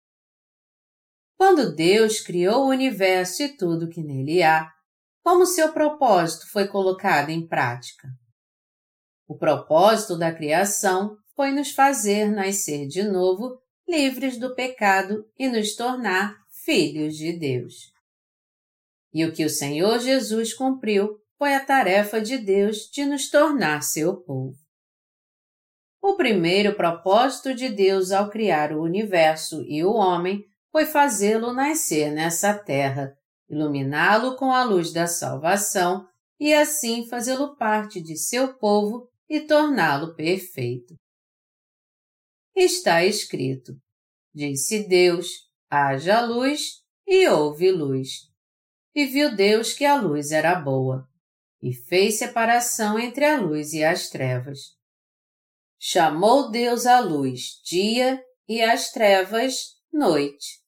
[1.36, 4.70] Quando Deus criou o universo e tudo que nele há,
[5.22, 8.08] como seu propósito foi colocado em prática?
[9.28, 13.61] O propósito da criação foi nos fazer nascer de novo
[13.92, 17.92] livres do pecado e nos tornar filhos de Deus.
[19.12, 23.82] E o que o Senhor Jesus cumpriu foi a tarefa de Deus de nos tornar
[23.82, 24.56] seu povo.
[26.00, 32.10] O primeiro propósito de Deus ao criar o universo e o homem foi fazê-lo nascer
[32.10, 33.12] nessa terra,
[33.50, 36.06] iluminá-lo com a luz da salvação
[36.40, 40.94] e assim fazê-lo parte de seu povo e torná-lo perfeito
[42.54, 43.74] está escrito:
[44.34, 45.26] Disse Deus:
[45.70, 48.30] haja luz, e houve luz.
[48.94, 51.08] E viu Deus que a luz era boa,
[51.62, 54.58] e fez separação entre a luz e as trevas.
[55.78, 60.62] Chamou Deus a luz dia e as trevas noite.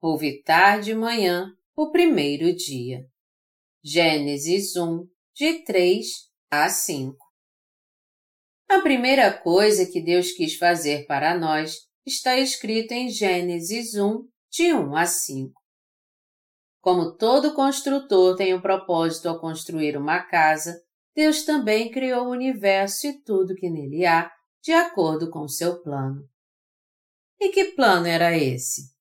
[0.00, 3.06] Houve tarde e manhã o primeiro dia.
[3.82, 6.06] Gênesis 1, de 3
[6.50, 7.16] a 5.
[8.68, 14.72] A primeira coisa que Deus quis fazer para nós está escrito em Gênesis 1, de
[14.72, 15.60] 1 a 5.
[16.80, 20.80] Como todo construtor tem um propósito ao construir uma casa,
[21.16, 24.30] Deus também criou o universo e tudo que nele há,
[24.62, 26.22] de acordo com seu plano.
[27.40, 28.94] E que plano era esse?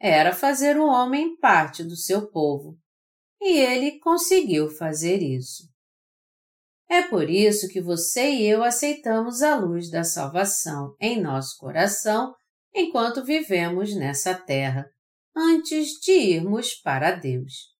[0.00, 2.76] Era fazer o homem parte do seu povo.
[3.40, 5.73] E ele conseguiu fazer isso.
[6.88, 12.34] É por isso que você e eu aceitamos a luz da salvação em nosso coração
[12.74, 14.86] enquanto vivemos nessa terra,
[15.34, 17.74] antes de irmos para Deus.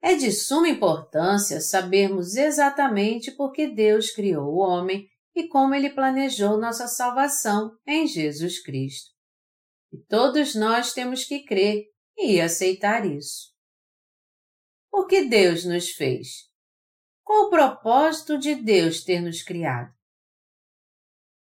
[0.00, 5.90] É de suma importância sabermos exatamente por que Deus criou o homem e como ele
[5.90, 9.10] planejou nossa salvação em Jesus Cristo.
[9.92, 11.84] E todos nós temos que crer
[12.16, 13.52] e aceitar isso.
[14.90, 16.47] Por que Deus nos fez?
[17.28, 19.92] Qual o propósito de Deus ter nos criado?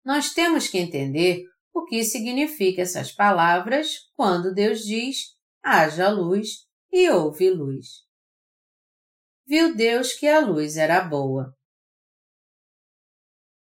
[0.06, 7.10] Nós temos que entender o que significa essas palavras quando Deus diz: haja luz e
[7.10, 8.06] houve luz.
[9.46, 11.54] Viu Deus que a luz era boa.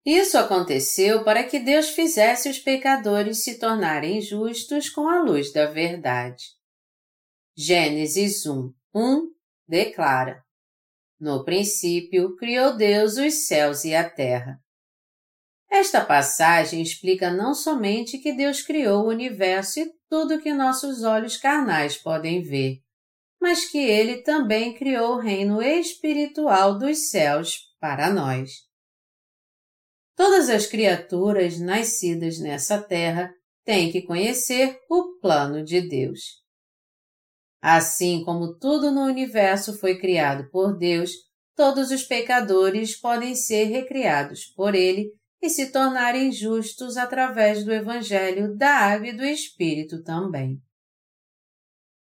[0.05, 5.67] Isso aconteceu para que Deus fizesse os pecadores se tornarem justos com a luz da
[5.67, 6.43] verdade.
[7.55, 9.33] Gênesis 1, 1
[9.65, 10.43] declara:
[11.21, 14.59] No princípio criou Deus os céus e a terra.
[15.69, 21.37] Esta passagem explica não somente que Deus criou o universo e tudo que nossos olhos
[21.37, 22.79] carnais podem ver,
[23.39, 28.49] mas que Ele também criou o reino espiritual dos céus para nós.
[30.15, 33.31] Todas as criaturas nascidas nessa terra
[33.63, 36.40] têm que conhecer o plano de Deus.
[37.61, 41.11] Assim como tudo no universo foi criado por Deus,
[41.55, 48.55] todos os pecadores podem ser recriados por Ele e se tornarem justos através do Evangelho
[48.55, 50.59] da Água e do Espírito também.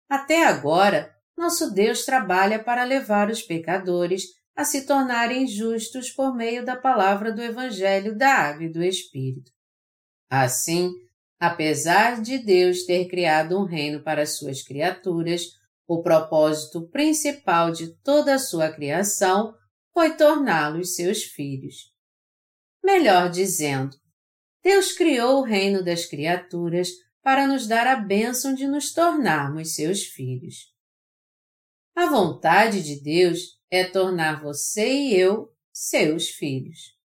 [0.09, 4.23] Até agora, nosso Deus trabalha para levar os pecadores
[4.55, 9.51] a se tornarem justos por meio da palavra do Evangelho da Água e do Espírito.
[10.29, 10.91] Assim,
[11.43, 15.41] apesar de Deus ter criado um reino para suas criaturas,
[15.85, 19.53] o propósito principal de toda a sua criação
[19.93, 21.91] foi torná-los seus filhos.
[22.81, 23.93] Melhor dizendo,
[24.63, 26.87] Deus criou o reino das criaturas
[27.21, 30.73] para nos dar a bênção de nos tornarmos seus filhos.
[31.93, 36.97] A vontade de Deus é tornar você e eu seus filhos.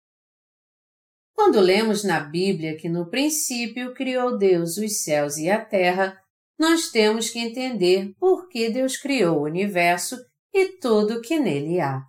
[1.38, 6.20] Quando lemos na Bíblia que no princípio criou Deus os céus e a terra,
[6.58, 10.18] nós temos que entender por que Deus criou o universo
[10.52, 12.02] e tudo que nele há.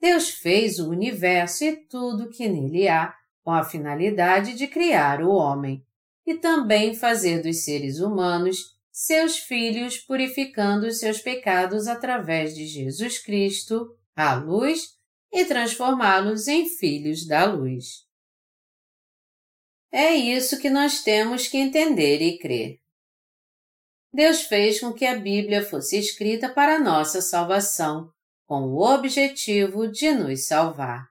[0.00, 5.30] Deus fez o universo e tudo que nele há com a finalidade de criar o
[5.30, 5.80] homem
[6.26, 8.58] e também fazer dos seres humanos
[8.90, 15.00] seus filhos purificando os seus pecados através de Jesus Cristo, a luz,
[15.32, 18.04] e transformá-los em filhos da luz.
[19.90, 22.78] É isso que nós temos que entender e crer.
[24.12, 28.10] Deus fez com que a Bíblia fosse escrita para nossa salvação,
[28.46, 31.08] com o objetivo de nos salvar.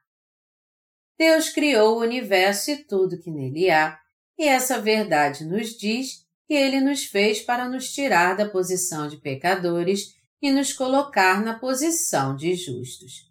[1.17, 3.99] Deus criou o universo e tudo que nele há,
[4.37, 9.17] e essa verdade nos diz que ele nos fez para nos tirar da posição de
[9.17, 13.30] pecadores e nos colocar na posição de justos.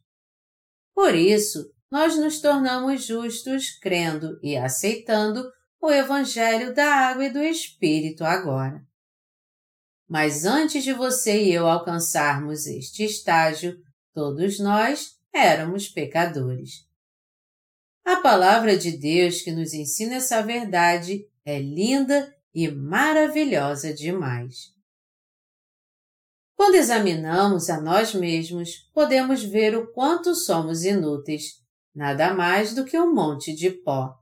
[0.95, 7.43] Por isso, nós nos tornamos justos crendo e aceitando o Evangelho da Água e do
[7.43, 8.82] Espírito agora.
[10.09, 13.80] Mas antes de você e eu alcançarmos este estágio,
[14.12, 16.84] Todos nós éramos pecadores.
[18.05, 24.74] A palavra de Deus que nos ensina essa verdade é linda e maravilhosa demais.
[26.61, 31.54] Quando examinamos a nós mesmos, podemos ver o quanto somos inúteis,
[31.94, 34.14] nada mais do que um monte de pó.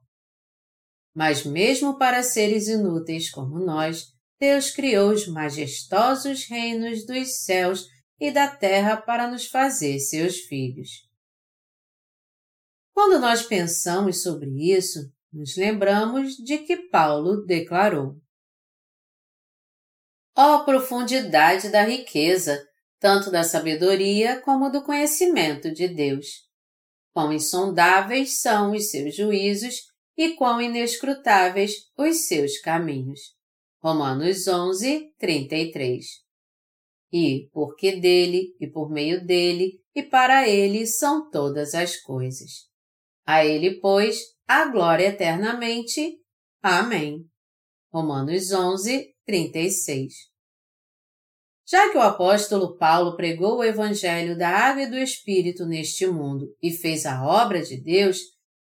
[1.13, 4.05] Mas mesmo para seres inúteis como nós,
[4.39, 7.87] Deus criou os majestosos reinos dos céus
[8.21, 11.09] e da terra para nos fazer seus filhos.
[12.95, 18.15] Quando nós pensamos sobre isso, nos lembramos de que Paulo declarou:
[20.41, 22.65] Ó oh, profundidade da riqueza,
[23.01, 26.49] tanto da sabedoria como do conhecimento de Deus!
[27.13, 29.75] Quão insondáveis são os seus juízos
[30.17, 33.19] e quão inescrutáveis os seus caminhos.
[33.83, 36.29] Romanos 11, 33
[37.13, 42.69] e porque dele e por meio dele e para ele são todas as coisas.
[43.27, 46.19] A ele, pois, a glória eternamente.
[46.63, 47.27] Amém.
[47.93, 50.15] Romanos 11, 36.
[51.67, 56.57] Já que o apóstolo Paulo pregou o evangelho da água e do Espírito neste mundo
[56.63, 58.21] e fez a obra de Deus,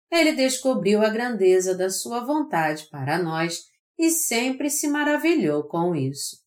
[0.09, 3.65] ele descobriu a grandeza da sua vontade para nós
[3.99, 6.37] e sempre se maravilhou com isso.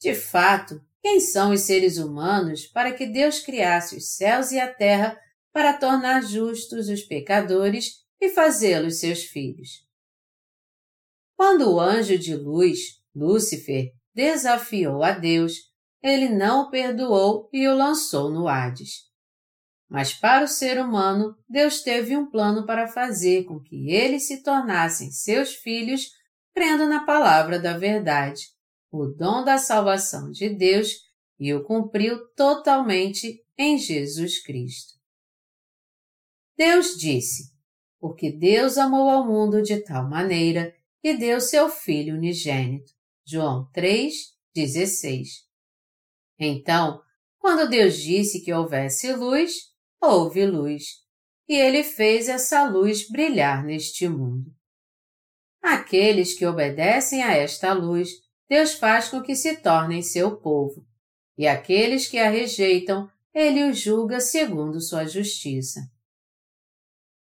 [0.00, 4.72] De fato, quem são os seres humanos para que Deus criasse os céus e a
[4.72, 5.20] terra
[5.52, 9.91] para tornar justos os pecadores e fazê-los seus filhos?
[11.42, 15.54] Quando o anjo de luz, Lúcifer, desafiou a Deus,
[16.00, 19.10] ele não o perdoou e o lançou no Hades.
[19.90, 24.44] Mas para o ser humano, Deus teve um plano para fazer com que eles se
[24.44, 26.10] tornassem seus filhos,
[26.54, 28.42] crendo na palavra da verdade
[28.88, 30.92] o dom da salvação de Deus
[31.40, 34.92] e o cumpriu totalmente em Jesus Cristo.
[36.56, 37.52] Deus disse:
[37.98, 40.72] Porque Deus amou ao mundo de tal maneira
[41.02, 42.92] que deu seu Filho unigênito.
[43.26, 44.14] João 3,
[44.54, 45.28] 16.
[46.38, 47.02] Então,
[47.38, 49.52] quando Deus disse que houvesse luz,
[50.00, 51.02] houve luz.
[51.48, 54.54] e ele fez essa luz brilhar neste mundo.
[55.60, 58.10] Aqueles que obedecem a esta luz,
[58.48, 60.86] Deus faz com que se tornem seu povo,
[61.36, 65.80] e aqueles que a rejeitam, ele os julga segundo sua justiça.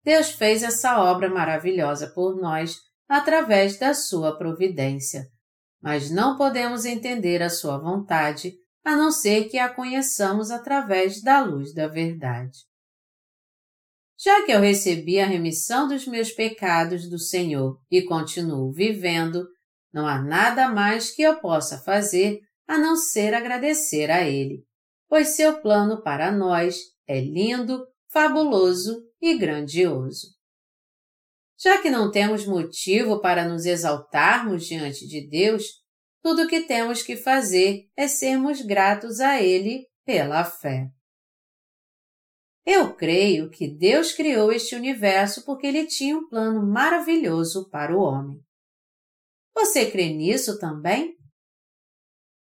[0.03, 5.29] Deus fez essa obra maravilhosa por nós através da sua providência,
[5.83, 11.43] mas não podemos entender a sua vontade a não ser que a conheçamos através da
[11.43, 12.61] luz da verdade.
[14.19, 19.47] Já que eu recebi a remissão dos meus pecados do Senhor e continuo vivendo,
[19.93, 24.65] não há nada mais que eu possa fazer a não ser agradecer a Ele,
[25.07, 30.29] pois seu plano para nós é lindo, fabuloso e grandioso.
[31.63, 35.81] Já que não temos motivo para nos exaltarmos diante de Deus,
[36.21, 40.91] tudo o que temos que fazer é sermos gratos a Ele pela fé.
[42.67, 48.01] Eu creio que Deus criou este universo porque Ele tinha um plano maravilhoso para o
[48.01, 48.41] homem.
[49.55, 51.17] Você crê nisso também?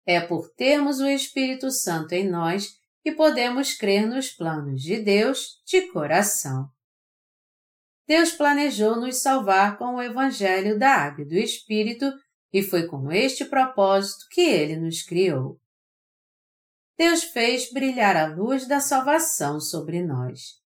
[0.05, 5.61] É por termos o Espírito Santo em nós que podemos crer nos planos de Deus
[5.65, 6.69] de coração.
[8.07, 12.11] Deus planejou nos salvar com o Evangelho da Água e do Espírito
[12.51, 15.59] e foi com este propósito que Ele nos criou.
[16.97, 20.61] Deus fez brilhar a luz da salvação sobre nós.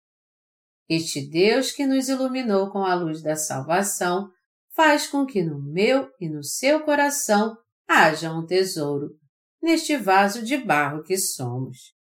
[0.89, 4.29] Este Deus que nos iluminou com a luz da salvação
[4.75, 7.57] faz com que no meu e no seu coração
[7.87, 9.17] haja um tesouro,
[9.61, 11.96] neste vaso de barro que somos.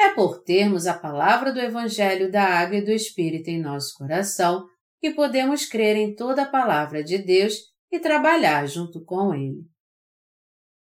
[0.00, 4.66] É por termos a palavra do Evangelho da Água e do Espírito em nosso coração
[4.98, 7.54] que podemos crer em toda a palavra de Deus
[7.92, 9.62] e trabalhar junto com Ele.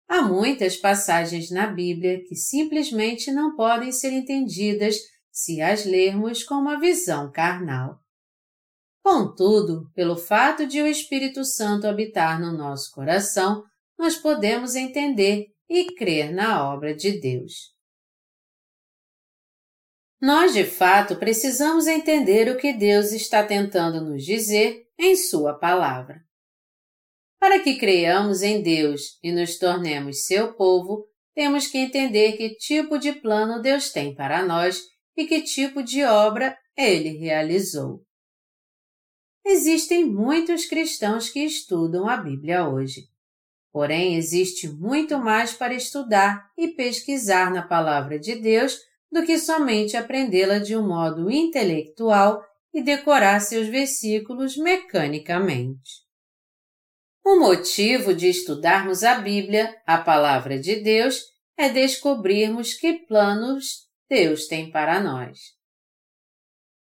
[0.07, 4.97] Há muitas passagens na Bíblia que simplesmente não podem ser entendidas
[5.31, 7.99] se as lermos com uma visão carnal.
[9.03, 13.63] Contudo, pelo fato de o Espírito Santo habitar no nosso coração,
[13.97, 17.76] nós podemos entender e crer na obra de Deus.
[20.19, 26.21] Nós, de fato, precisamos entender o que Deus está tentando nos dizer em Sua palavra.
[27.39, 31.05] Para que creiamos em Deus e nos tornemos seu povo,
[31.35, 34.81] temos que entender que tipo de plano Deus tem para nós
[35.15, 38.01] e que tipo de obra Ele realizou.
[39.45, 43.03] Existem muitos cristãos que estudam a Bíblia hoje.
[43.71, 48.79] Porém, existe muito mais para estudar e pesquisar na Palavra de Deus
[49.11, 52.43] do que somente aprendê-la de um modo intelectual
[52.73, 56.05] e decorar seus versículos mecanicamente.
[57.25, 61.21] O motivo de estudarmos a Bíblia, a Palavra de Deus,
[61.57, 65.37] é descobrirmos que planos Deus tem para nós.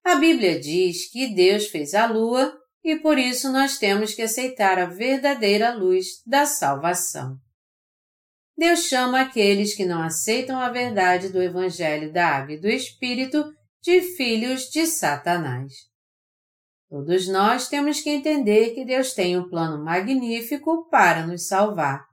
[0.05, 2.55] A Bíblia diz que Deus fez a lua
[2.85, 7.39] e por isso nós temos que aceitar a verdadeira luz da salvação.
[8.57, 13.45] Deus chama aqueles que não aceitam a verdade do Evangelho da Água e do Espírito
[13.83, 15.73] de filhos de Satanás.
[16.89, 22.05] Todos nós temos que entender que Deus tem um plano magnífico para nos salvar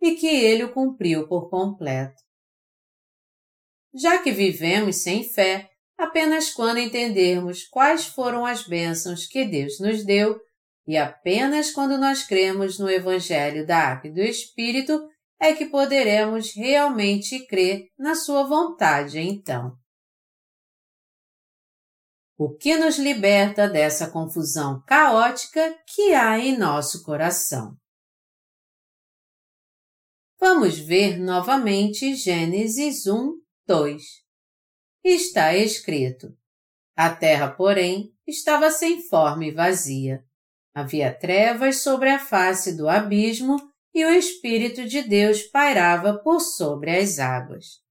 [0.00, 2.22] e que Ele o cumpriu por completo.
[3.92, 5.68] Já que vivemos sem fé,
[5.98, 10.38] apenas quando entendermos quais foram as bênçãos que Deus nos deu
[10.86, 15.08] e apenas quando nós cremos no Evangelho da Água e do Espírito
[15.40, 19.76] é que poderemos realmente crer na Sua vontade então.
[22.36, 27.76] O que nos liberta dessa confusão caótica que há em nosso coração?
[30.40, 34.02] Vamos ver novamente Gênesis 1, 2.
[35.04, 36.36] Está escrito:
[36.96, 40.24] A terra, porém, estava sem forma e vazia.
[40.74, 43.56] Havia trevas sobre a face do abismo
[43.94, 47.84] e o Espírito de Deus pairava por sobre as águas.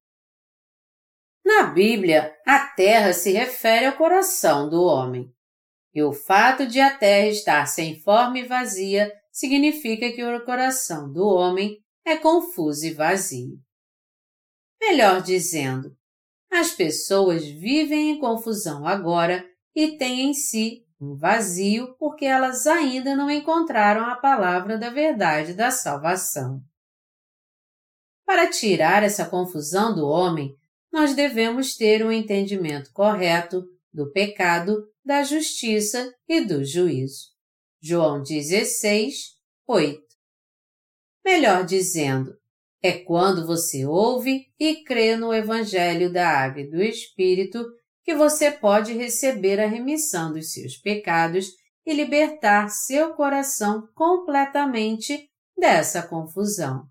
[1.46, 5.34] Na Bíblia, a terra se refere ao coração do homem.
[5.94, 11.12] E o fato de a terra estar sem forma e vazia significa que o coração
[11.12, 13.58] do homem é confuso e vazio.
[14.82, 15.96] Melhor dizendo,
[16.52, 19.46] as pessoas vivem em confusão agora
[19.76, 25.54] e têm em si um vazio porque elas ainda não encontraram a palavra da verdade
[25.54, 26.62] da salvação.
[28.26, 30.56] Para tirar essa confusão do homem,
[30.92, 37.34] nós devemos ter um entendimento correto do pecado, da justiça e do juízo.
[37.82, 39.36] João 16,
[39.68, 40.02] 8.
[41.26, 42.38] Melhor dizendo,
[42.82, 47.66] é quando você ouve e crê no Evangelho da Água e do Espírito
[48.04, 51.52] que você pode receber a remissão dos seus pecados
[51.86, 56.88] e libertar seu coração completamente dessa confusão.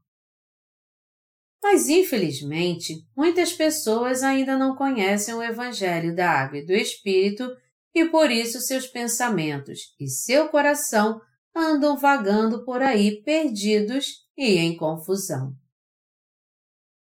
[1.63, 7.49] Mas, infelizmente, muitas pessoas ainda não conhecem o Evangelho da Água e do Espírito
[7.95, 11.21] e por isso seus pensamentos e seu coração
[11.55, 15.55] andam vagando por aí perdidos e em confusão.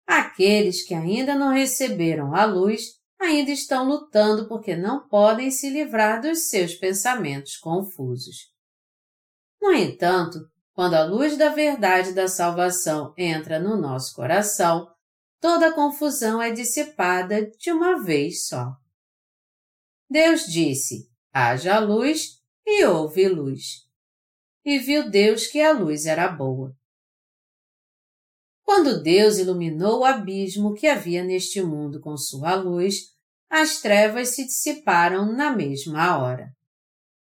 [0.07, 6.21] Aqueles que ainda não receberam a luz ainda estão lutando porque não podem se livrar
[6.21, 8.53] dos seus pensamentos confusos.
[9.61, 10.39] No entanto,
[10.73, 14.87] quando a luz da verdade da salvação entra no nosso coração,
[15.39, 18.75] toda a confusão é dissipada de uma vez só.
[20.09, 23.85] Deus disse: haja luz e houve luz.
[24.63, 26.75] E viu Deus que a luz era boa.
[28.65, 33.13] Quando Deus iluminou o abismo que havia neste mundo com sua luz,
[33.47, 36.49] as trevas se dissiparam na mesma hora.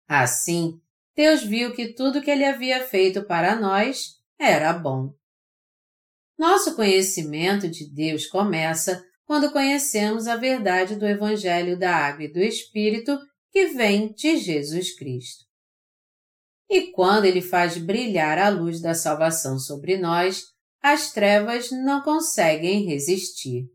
[0.08, 0.80] Assim,
[1.14, 5.12] Deus viu que tudo que ele havia feito para nós era bom.
[6.38, 12.38] Nosso conhecimento de Deus começa quando conhecemos a verdade do Evangelho da Água e do
[12.38, 13.18] Espírito
[13.52, 15.44] que vem de Jesus Cristo.
[16.70, 20.44] E quando ele faz brilhar a luz da salvação sobre nós,
[20.82, 23.66] as trevas não conseguem resistir.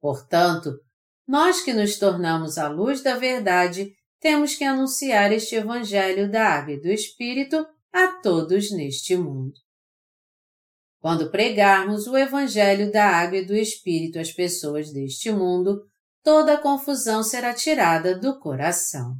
[0.00, 0.78] Portanto,
[1.26, 6.74] nós que nos tornamos a luz da verdade, temos que anunciar este Evangelho da Água
[6.74, 9.54] e do Espírito a todos neste mundo.
[11.00, 15.86] Quando pregarmos o Evangelho da Água e do Espírito às pessoas deste mundo,
[16.22, 19.14] toda a confusão será tirada do coração.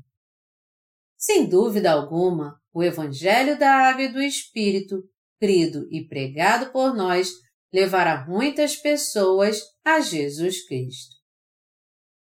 [1.17, 5.03] Sem dúvida alguma, o Evangelho da Água e do Espírito
[5.45, 7.29] crido e pregado por nós,
[7.71, 11.15] levará muitas pessoas a Jesus Cristo.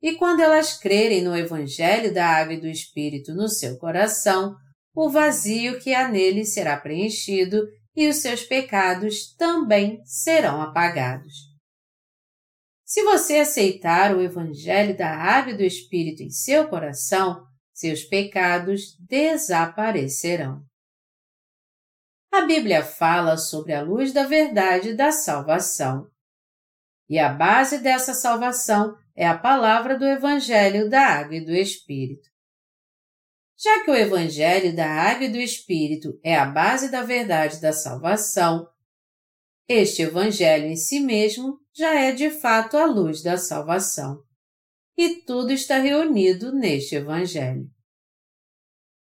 [0.02, 4.56] E quando elas crerem no Evangelho da Água e do Espírito no seu coração,
[4.92, 7.62] o vazio que há nele será preenchido
[7.94, 11.32] e os seus pecados também serão apagados.
[12.84, 17.40] Se você aceitar o Evangelho da Água e do Espírito em seu coração,
[17.72, 20.60] seus pecados desaparecerão.
[22.36, 26.06] A Bíblia fala sobre a luz da verdade da salvação.
[27.08, 32.28] E a base dessa salvação é a palavra do Evangelho da Água e do Espírito.
[33.56, 37.72] Já que o Evangelho da Água e do Espírito é a base da verdade da
[37.72, 38.68] salvação,
[39.66, 44.22] este Evangelho em si mesmo já é de fato a luz da salvação.
[44.94, 47.66] E tudo está reunido neste Evangelho.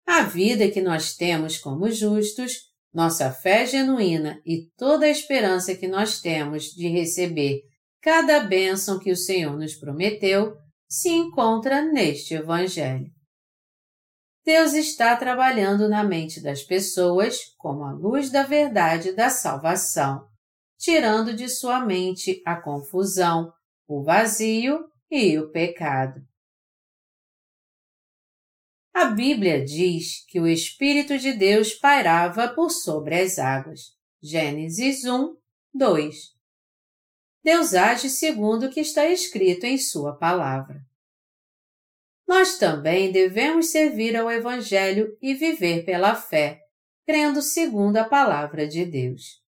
[0.05, 2.66] A vida que nós temos como justos
[2.98, 7.62] nossa fé genuína e toda a esperança que nós temos de receber
[8.02, 10.58] cada bênção que o Senhor nos prometeu
[10.89, 13.06] se encontra neste Evangelho.
[14.43, 20.26] Deus está trabalhando na mente das pessoas como a luz da verdade da salvação,
[20.80, 23.54] tirando de sua mente a confusão,
[23.88, 24.80] o vazio
[25.12, 26.20] e o pecado.
[29.00, 33.95] A Bíblia diz que o Espírito de Deus pairava por sobre as águas.
[34.20, 35.38] Gênesis 1,
[35.72, 36.16] 2.
[37.43, 40.82] Deus age segundo o que está escrito em Sua palavra.
[42.28, 46.62] Nós também devemos servir ao Evangelho e viver pela fé,
[47.06, 49.43] crendo segundo a palavra de Deus.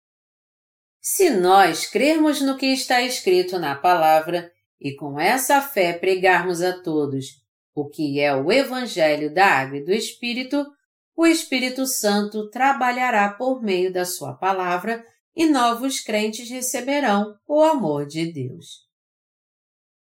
[1.00, 6.82] Se nós crermos no que está escrito na palavra e com essa fé pregarmos a
[6.82, 7.45] todos
[7.76, 10.66] o que é o Evangelho da Água e do Espírito,
[11.14, 15.04] o Espírito Santo trabalhará por meio da Sua palavra
[15.36, 18.86] e novos crentes receberão o amor de Deus.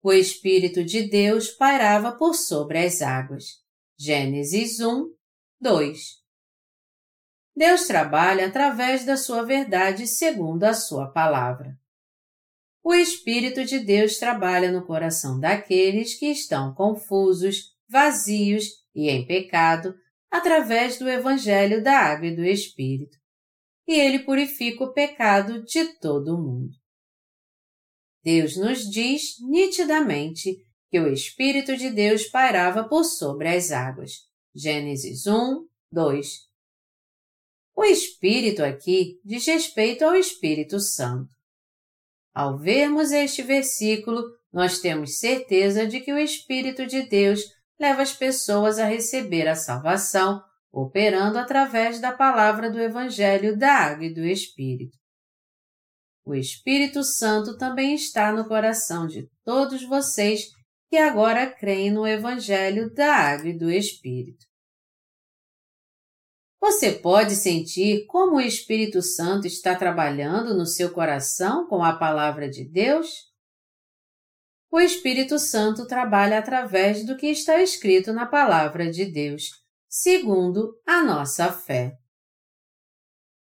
[0.01, 3.45] O Espírito de Deus pairava por sobre as águas.
[3.99, 5.11] Gênesis 1,
[5.61, 5.99] 2.
[7.57, 11.77] Deus trabalha através da sua verdade segundo a sua palavra
[12.87, 18.65] o Espírito de Deus trabalha no coração daqueles que estão confusos, vazios
[18.95, 19.93] e em pecado
[20.31, 23.19] através do Evangelho da Água e do Espírito.
[23.89, 26.75] E ele purifica o pecado de todo o mundo.
[28.23, 30.57] Deus nos diz nitidamente
[30.89, 34.13] que o Espírito de Deus pairava por sobre as águas.
[34.55, 36.29] Gênesis 1, 2.
[37.75, 41.36] O Espírito aqui diz respeito ao Espírito Santo.
[42.37, 44.23] Ao vermos este versículo,
[44.53, 47.41] nós temos certeza de que o Espírito de Deus
[47.81, 54.05] leva as pessoas a receber a salvação, operando através da palavra do Evangelho da Água
[54.05, 54.99] e do Espírito.
[56.27, 60.43] O Espírito Santo também está no coração de todos vocês
[60.91, 64.45] que agora creem no Evangelho da Água e do Espírito.
[66.61, 72.49] Você pode sentir como o Espírito Santo está trabalhando no seu coração com a palavra
[72.49, 73.09] de Deus?
[74.71, 79.51] O Espírito Santo trabalha através do que está escrito na palavra de Deus,
[79.89, 81.97] segundo a nossa fé.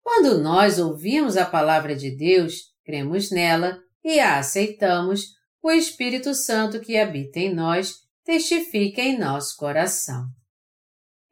[0.02, 6.78] Quando nós ouvimos a palavra de Deus, cremos nela e a aceitamos, o Espírito Santo
[6.80, 10.26] que habita em nós testifica em nosso coração.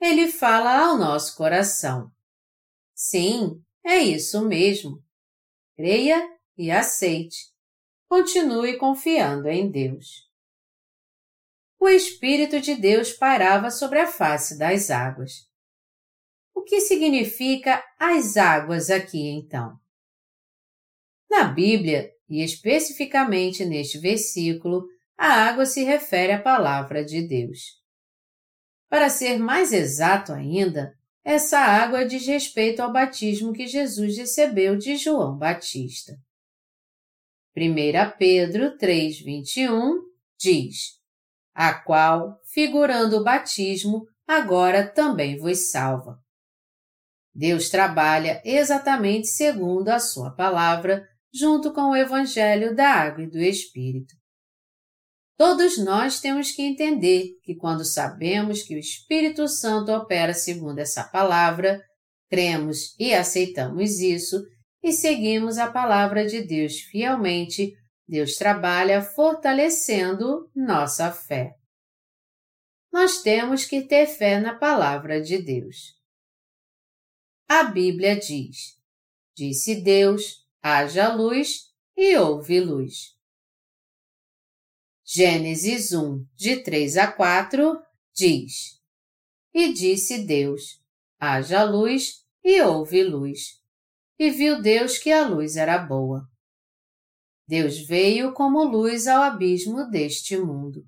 [0.05, 2.11] Ele fala ao nosso coração.
[2.93, 5.01] Sim, é isso mesmo.
[5.77, 6.29] Creia
[6.59, 7.53] e aceite.
[8.09, 10.29] Continue confiando em Deus.
[11.79, 15.49] O Espírito de Deus pairava sobre a face das águas.
[16.53, 19.79] O que significa as águas aqui então?
[21.31, 24.85] Na Bíblia, e especificamente neste versículo,
[25.17, 27.82] a água se refere à palavra de Deus.
[28.93, 34.99] Para ser mais exato ainda, essa água diz respeito ao batismo que Jesus recebeu de
[34.99, 36.13] João Batista.
[37.57, 39.95] 1 Pedro 3,21
[40.39, 41.01] diz:
[41.55, 46.19] A qual, figurando o batismo, agora também vos salva.
[47.35, 53.39] Deus trabalha exatamente segundo a Sua palavra junto com o Evangelho da Água e do
[53.39, 54.22] Espírito.
[55.45, 61.03] Todos nós temos que entender que quando sabemos que o Espírito Santo opera segundo essa
[61.03, 61.85] palavra,
[62.31, 64.41] cremos e aceitamos isso
[64.81, 67.77] e seguimos a palavra de Deus fielmente,
[68.07, 71.57] Deus trabalha fortalecendo nossa fé.
[72.93, 75.97] Nós temos que ter fé na palavra de Deus.
[77.49, 78.79] A Bíblia diz:
[79.37, 83.21] Disse Deus, haja luz e houve luz.
[85.15, 87.79] Gênesis 1, de 3 a 4,
[88.15, 88.81] diz:
[89.53, 90.81] E disse Deus:
[91.21, 93.61] haja luz e houve luz.
[94.19, 96.27] E viu Deus que a luz era boa.
[97.47, 100.83] Deus veio como luz ao abismo deste mundo.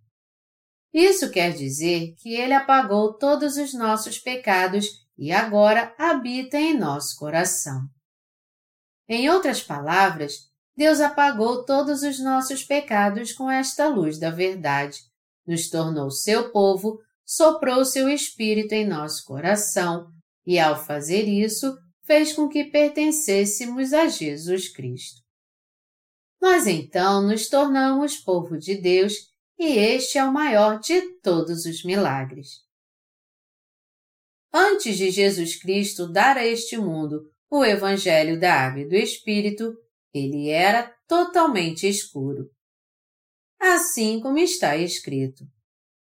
[0.90, 4.86] Isso quer dizer que Ele apagou todos os nossos pecados
[5.18, 7.82] e agora habita em nosso coração.
[9.06, 14.98] Em outras palavras, Deus apagou todos os nossos pecados com esta luz da verdade,
[15.46, 20.08] nos tornou seu povo, soprou seu espírito em nosso coração
[20.46, 25.22] e, ao fazer isso, fez com que pertencêssemos a Jesus Cristo.
[26.40, 29.14] Nós então nos tornamos povo de Deus
[29.58, 32.64] e este é o maior de todos os milagres.
[34.52, 39.74] Antes de Jesus Cristo dar a este mundo o Evangelho da Água e do Espírito,
[40.14, 42.48] ele era totalmente escuro.
[43.60, 45.44] Assim como está escrito.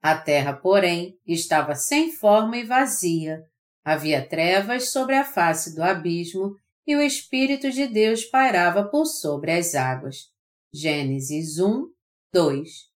[0.02, 3.44] A terra, porém, estava sem forma e vazia.
[3.84, 6.56] Havia trevas sobre a face do abismo
[6.88, 10.30] e o Espírito de Deus pairava por sobre as águas.
[10.74, 11.92] Gênesis 1,
[12.34, 12.90] 2.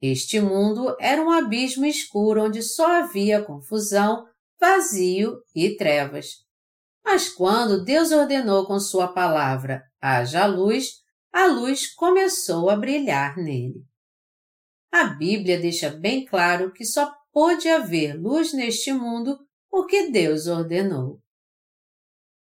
[0.00, 4.26] Este mundo era um abismo escuro onde só havia confusão,
[4.58, 6.45] vazio e trevas.
[7.06, 13.86] Mas quando Deus ordenou com Sua palavra haja luz, a luz começou a brilhar nele.
[14.90, 19.38] A Bíblia deixa bem claro que só pôde haver luz neste mundo
[19.70, 21.20] porque Deus ordenou.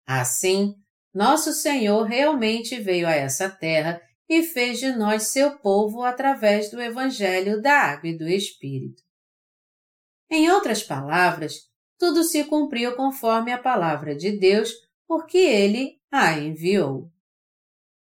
[0.05, 0.75] Assim,
[1.11, 3.99] nosso Senhor realmente veio a essa terra
[4.29, 9.01] e fez de nós seu povo através do Evangelho da Água e do Espírito.
[10.29, 11.70] Em outras palavras,
[12.01, 14.73] tudo se cumpriu conforme a palavra de Deus,
[15.07, 17.11] porque ele a enviou.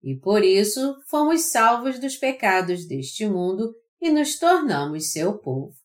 [0.02, 5.76] E por isso fomos salvos dos pecados deste mundo e nos tornamos seu povo.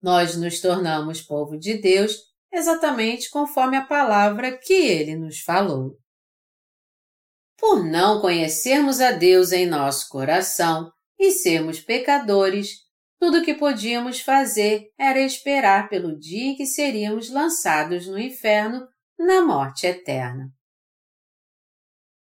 [0.00, 2.16] Nós nos tornamos povo de Deus
[2.50, 5.98] exatamente conforme a palavra que ele nos falou.
[7.58, 12.85] Por não conhecermos a Deus em nosso coração e sermos pecadores,
[13.18, 18.86] tudo o que podíamos fazer era esperar pelo dia em que seríamos lançados no inferno
[19.18, 20.52] na morte eterna.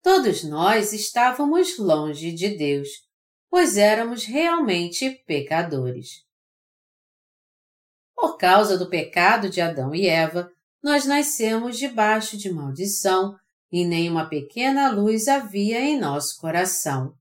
[0.02, 2.88] Todos nós estávamos longe de Deus,
[3.50, 6.24] pois éramos realmente pecadores.
[8.14, 10.50] Por causa do pecado de Adão e Eva,
[10.82, 13.36] nós nascemos debaixo de maldição
[13.70, 17.17] e nenhuma pequena luz havia em nosso coração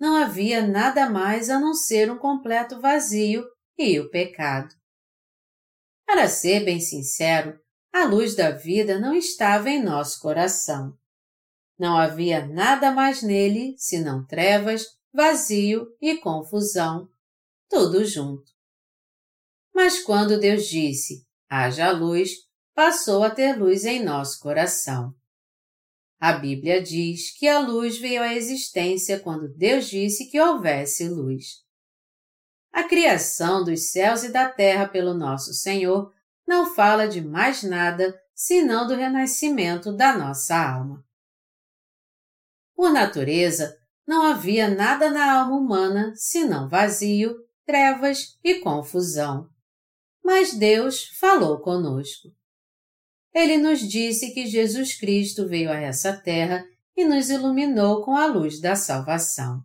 [0.00, 3.44] não havia nada mais a não ser um completo vazio
[3.78, 4.74] e o pecado.
[6.06, 7.60] Para ser bem sincero,
[7.92, 10.96] a luz da vida não estava em nosso coração.
[11.78, 17.08] Não havia nada mais nele senão trevas, vazio e confusão,
[17.68, 18.50] tudo junto.
[19.74, 22.30] Mas quando Deus disse, haja luz,
[22.74, 25.14] passou a ter luz em nosso coração.
[26.20, 31.64] A Bíblia diz que a luz veio à existência quando Deus disse que houvesse luz.
[32.70, 36.12] A criação dos céus e da terra pelo nosso Senhor
[36.46, 41.02] não fala de mais nada senão do renascimento da nossa alma.
[42.74, 49.48] Por natureza, não havia nada na alma humana senão vazio, trevas e confusão.
[50.22, 52.28] Mas Deus falou conosco.
[53.32, 56.64] Ele nos disse que Jesus Cristo veio a essa terra
[56.96, 59.62] e nos iluminou com a luz da salvação.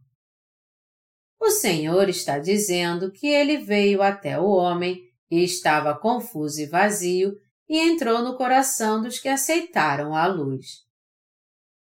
[1.40, 7.36] O Senhor está dizendo que ele veio até o homem e estava confuso e vazio
[7.68, 10.86] e entrou no coração dos que aceitaram a luz.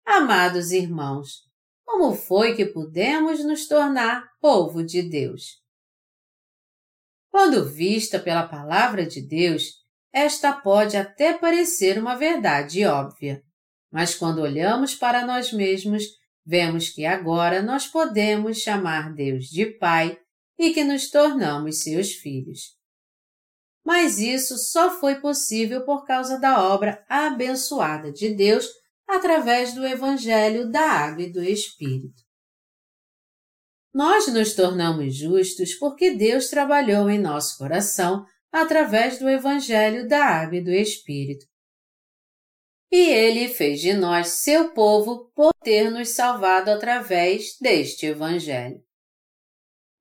[0.05, 1.47] Amados irmãos,
[1.85, 5.61] como foi que pudemos nos tornar povo de Deus?
[7.29, 9.85] Quando vista pela palavra de Deus,
[10.17, 13.43] esta pode até parecer uma verdade óbvia,
[13.91, 16.03] mas quando olhamos para nós mesmos,
[16.43, 20.17] vemos que agora nós podemos chamar Deus de Pai
[20.57, 22.75] e que nos tornamos seus filhos.
[23.85, 28.67] Mas isso só foi possível por causa da obra abençoada de Deus
[29.07, 32.21] através do Evangelho da Água e do Espírito.
[33.93, 40.57] Nós nos tornamos justos porque Deus trabalhou em nosso coração através do Evangelho da Água
[40.57, 41.45] e do Espírito.
[42.91, 48.81] E Ele fez de nós seu povo por ter nos salvado através deste Evangelho.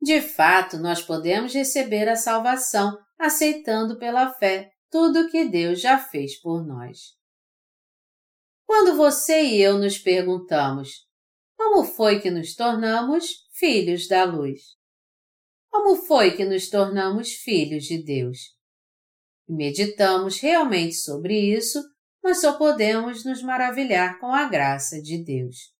[0.00, 5.98] De fato, nós podemos receber a salvação aceitando pela fé tudo o que Deus já
[5.98, 7.16] fez por nós.
[8.64, 11.06] Quando você e eu nos perguntamos
[11.56, 14.75] como foi que nos tornamos filhos da luz?
[15.76, 18.56] Como foi que nos tornamos filhos de Deus?
[19.46, 21.84] Meditamos realmente sobre isso,
[22.24, 25.74] nós só podemos nos maravilhar com a graça de Deus.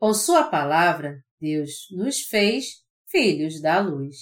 [0.00, 4.16] Com Sua palavra, Deus nos fez filhos da luz.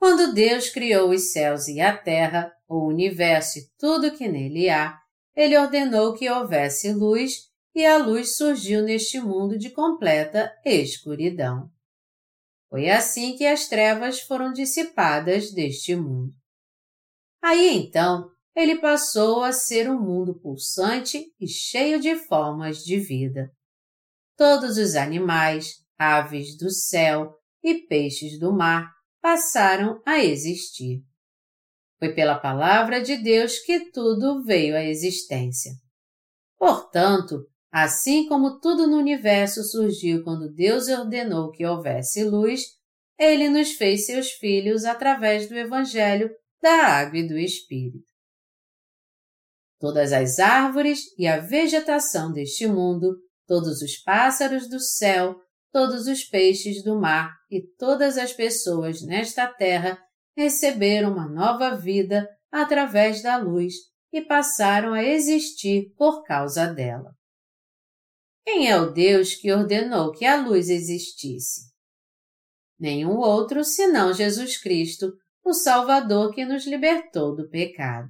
[0.00, 4.98] Quando Deus criou os céus e a terra, o universo e tudo que nele há,
[5.36, 11.70] ele ordenou que houvesse luz e a luz surgiu neste mundo de completa escuridão.
[12.68, 16.34] Foi assim que as trevas foram dissipadas deste mundo.
[17.42, 23.50] Aí então, ele passou a ser um mundo pulsante e cheio de formas de vida.
[24.36, 31.02] Todos os animais, aves do céu e peixes do mar passaram a existir.
[31.98, 35.72] Foi pela palavra de Deus que tudo veio à existência.
[36.56, 42.62] Portanto, assim como tudo no universo surgiu quando Deus ordenou que houvesse luz,
[43.18, 46.30] ele nos fez seus filhos através do Evangelho
[46.62, 48.06] da Água e do Espírito.
[49.80, 53.16] Todas as árvores e a vegetação deste mundo,
[53.46, 55.36] todos os pássaros do céu,
[55.72, 59.98] todos os peixes do mar e todas as pessoas nesta terra
[60.36, 63.74] receberam uma nova vida através da luz
[64.12, 67.17] e passaram a existir por causa dela.
[68.50, 71.70] Quem é o Deus que ordenou que a luz existisse?
[72.80, 75.12] Nenhum outro senão Jesus Cristo,
[75.44, 78.08] o Salvador que nos libertou do pecado.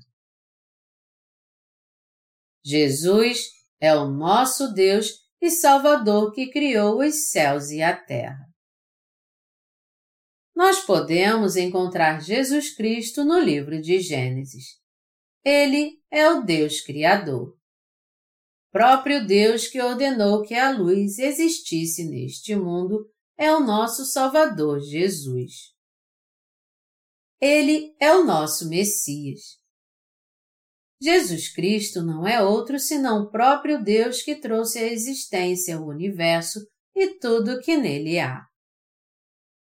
[2.64, 3.40] Jesus
[3.80, 5.10] é o nosso Deus
[5.40, 8.48] e Salvador que criou os céus e a terra
[10.58, 14.64] nós podemos encontrar Jesus Cristo no livro de Gênesis.
[15.44, 17.57] Ele é o Deus Criador.
[18.70, 25.72] Próprio Deus que ordenou que a luz existisse neste mundo é o nosso Salvador Jesus.
[27.40, 29.58] Ele é o nosso Messias.
[31.00, 36.60] Jesus Cristo não é outro senão o próprio Deus que trouxe à existência o universo
[36.94, 38.44] e tudo que nele há.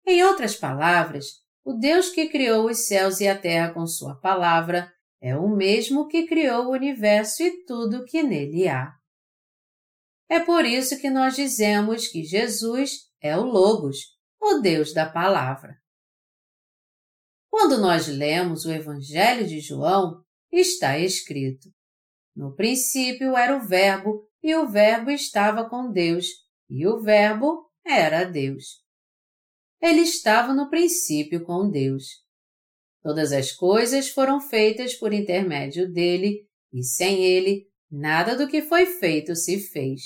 [0.06, 4.90] Em outras palavras, o Deus que criou os céus e a terra com Sua palavra
[5.20, 8.92] é o mesmo que criou o universo e tudo que nele há.
[10.28, 15.76] É por isso que nós dizemos que Jesus é o Logos, o Deus da palavra.
[17.50, 21.68] Quando nós lemos o Evangelho de João, está escrito:
[22.36, 26.26] No princípio era o Verbo, e o Verbo estava com Deus,
[26.68, 28.84] e o Verbo era Deus.
[29.80, 32.27] Ele estava no princípio com Deus.
[33.08, 38.84] Todas as coisas foram feitas por intermédio dele, e sem ele, nada do que foi
[38.84, 40.02] feito se fez.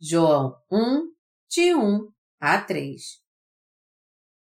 [0.00, 1.12] João 1,
[1.50, 2.08] de 1
[2.40, 3.02] a 3.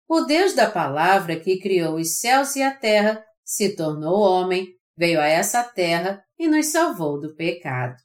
[0.07, 5.19] O Deus da palavra que criou os céus e a terra se tornou homem, veio
[5.19, 7.97] a essa terra e nos salvou do pecado.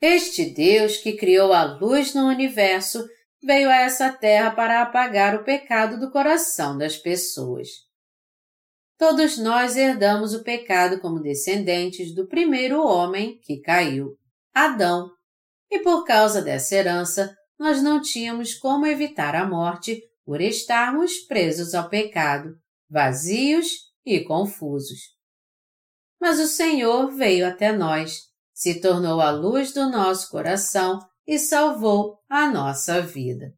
[0.00, 3.06] Este Deus que criou a luz no universo
[3.44, 7.68] veio a essa terra para apagar o pecado do coração das pessoas.
[8.96, 14.16] Todos nós herdamos o pecado como descendentes do primeiro homem que caiu,
[14.54, 15.10] Adão,
[15.70, 21.74] e por causa dessa herança, nós não tínhamos como evitar a morte por estarmos presos
[21.74, 22.56] ao pecado,
[22.88, 23.66] vazios
[24.06, 25.00] e confusos.
[26.20, 28.22] Mas o Senhor veio até nós,
[28.54, 33.54] se tornou a luz do nosso coração e salvou a nossa vida.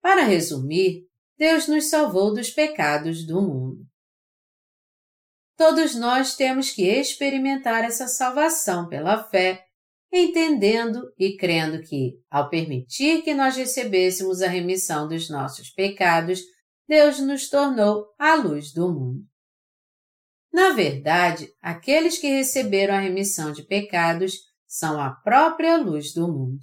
[0.00, 3.84] Para resumir, Deus nos salvou dos pecados do mundo.
[5.56, 9.64] Todos nós temos que experimentar essa salvação pela fé,
[10.12, 16.40] entendendo e crendo que, ao permitir que nós recebêssemos a remissão dos nossos pecados,
[16.88, 19.24] Deus nos tornou a luz do mundo.
[20.52, 24.34] Na verdade, aqueles que receberam a remissão de pecados
[24.74, 26.58] são a própria luz do mundo.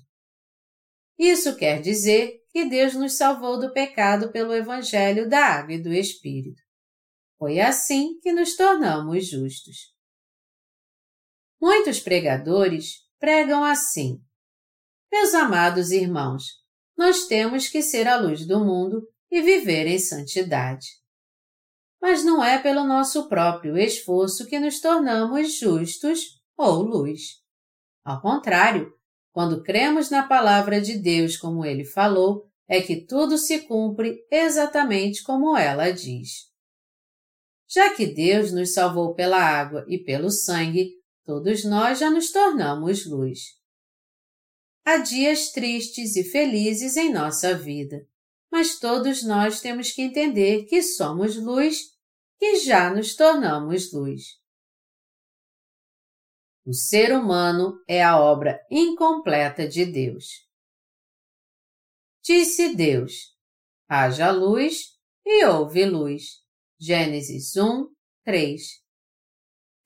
[1.18, 5.93] Isso quer dizer que Deus nos salvou do pecado pelo Evangelho da Água e do
[5.93, 6.62] Espírito.
[7.38, 9.95] Foi assim que nos tornamos justos.
[11.62, 14.22] Muitos pregadores pregam assim:
[15.09, 16.43] Meus amados irmãos,
[16.97, 20.88] nós temos que ser a luz do mundo e viver em santidade.
[22.01, 27.41] Mas não é pelo nosso próprio esforço que nos tornamos justos ou luz.
[28.04, 28.93] Ao contrário,
[29.32, 35.24] quando cremos na palavra de Deus como ele falou, é que tudo se cumpre exatamente
[35.24, 36.49] como ela diz.
[37.68, 40.91] Já que Deus nos salvou pela água e pelo sangue,
[41.24, 43.39] todos nós já nos tornamos luz.
[44.84, 48.06] Há dias tristes e felizes em nossa vida,
[48.52, 51.78] mas todos nós temos que entender que somos luz,
[52.38, 54.41] que já nos tornamos luz.
[56.66, 60.47] O ser humano é a obra incompleta de Deus.
[62.24, 63.36] Disse Deus:
[63.89, 64.91] haja luz
[65.26, 66.41] e houve luz.
[66.80, 67.88] Gênesis 1,
[68.24, 68.62] 3.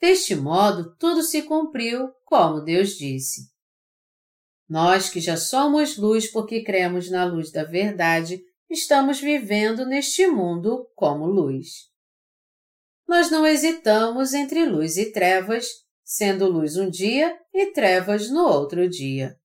[0.01, 3.49] Deste modo, tudo se cumpriu como Deus disse.
[4.67, 10.89] Nós que já somos luz porque cremos na luz da verdade, estamos vivendo neste mundo
[10.95, 11.89] como luz.
[13.07, 18.87] Nós não hesitamos entre luz e trevas, sendo luz um dia e trevas no outro
[18.87, 19.35] dia.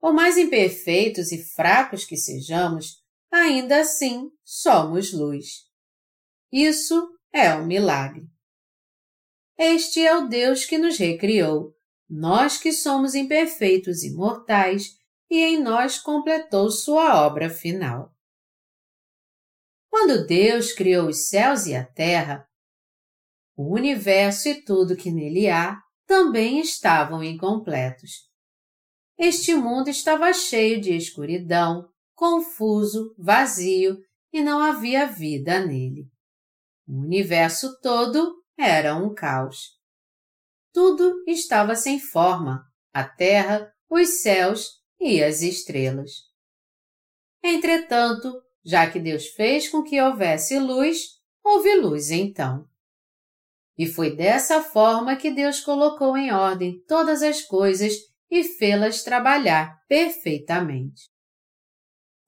[0.00, 5.66] Por mais imperfeitos e fracos que sejamos, ainda assim somos luz.
[6.50, 8.26] Isso é um milagre.
[9.58, 11.74] Este é o Deus que nos recriou,
[12.08, 14.96] nós que somos imperfeitos e mortais,
[15.30, 18.10] e em nós completou sua obra final.
[19.90, 22.48] Quando Deus criou os céus e a terra,
[23.60, 28.26] o universo e tudo que nele há também estavam incompletos.
[29.18, 33.98] Este mundo estava cheio de escuridão, confuso, vazio
[34.32, 36.08] e não havia vida nele.
[36.88, 39.78] O universo todo era um caos.
[40.72, 46.12] Tudo estava sem forma, a terra, os céus e as estrelas.
[47.44, 48.32] Entretanto,
[48.64, 52.69] já que Deus fez com que houvesse luz, houve luz então.
[53.80, 57.94] E foi dessa forma que Deus colocou em ordem todas as coisas
[58.30, 61.08] e fê-las trabalhar perfeitamente.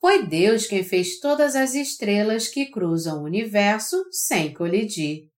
[0.00, 5.28] Foi Deus quem fez todas as estrelas que cruzam o universo sem colidir.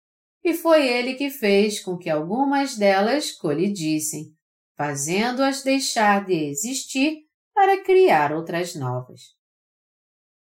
[0.44, 4.32] E foi Ele que fez com que algumas delas colidissem,
[4.76, 9.20] fazendo-as deixar de existir para criar outras novas.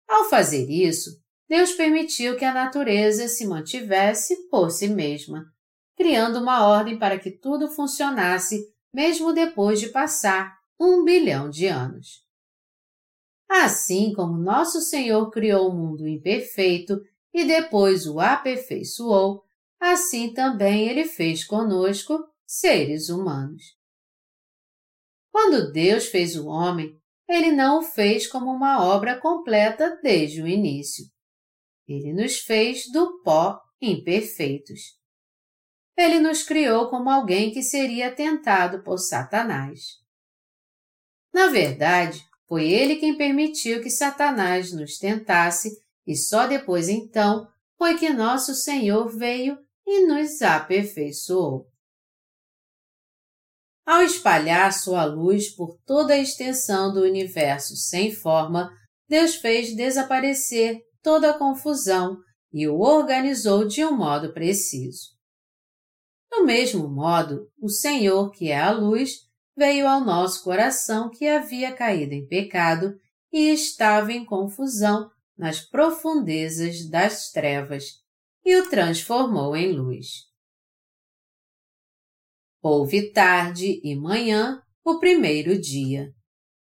[0.08, 1.10] Ao fazer isso,
[1.46, 5.44] Deus permitiu que a natureza se mantivesse por si mesma,
[5.98, 12.24] criando uma ordem para que tudo funcionasse mesmo depois de passar um bilhão de anos.
[13.50, 17.02] Assim como nosso Senhor criou o mundo imperfeito
[17.34, 19.42] e depois o aperfeiçoou,
[19.80, 23.76] assim também ele fez conosco, seres humanos.
[25.32, 26.96] Quando Deus fez o homem,
[27.28, 31.04] ele não o fez como uma obra completa desde o início.
[31.88, 34.97] Ele nos fez do pó imperfeitos.
[35.98, 39.80] Ele nos criou como alguém que seria tentado por Satanás.
[41.34, 45.70] Na verdade, foi ele quem permitiu que Satanás nos tentasse
[46.06, 51.66] e só depois então foi que nosso Senhor veio e nos aperfeiçoou.
[53.84, 58.70] Ao espalhar sua luz por toda a extensão do universo sem forma,
[59.08, 62.18] Deus fez desaparecer toda a confusão
[62.52, 65.17] e o organizou de um modo preciso.
[66.30, 69.26] Do mesmo modo, o Senhor, que é a luz,
[69.56, 72.98] veio ao nosso coração que havia caído em pecado
[73.32, 77.84] e estava em confusão nas profundezas das trevas,
[78.44, 80.26] e o transformou em luz.
[82.60, 86.12] Houve tarde e manhã o primeiro dia.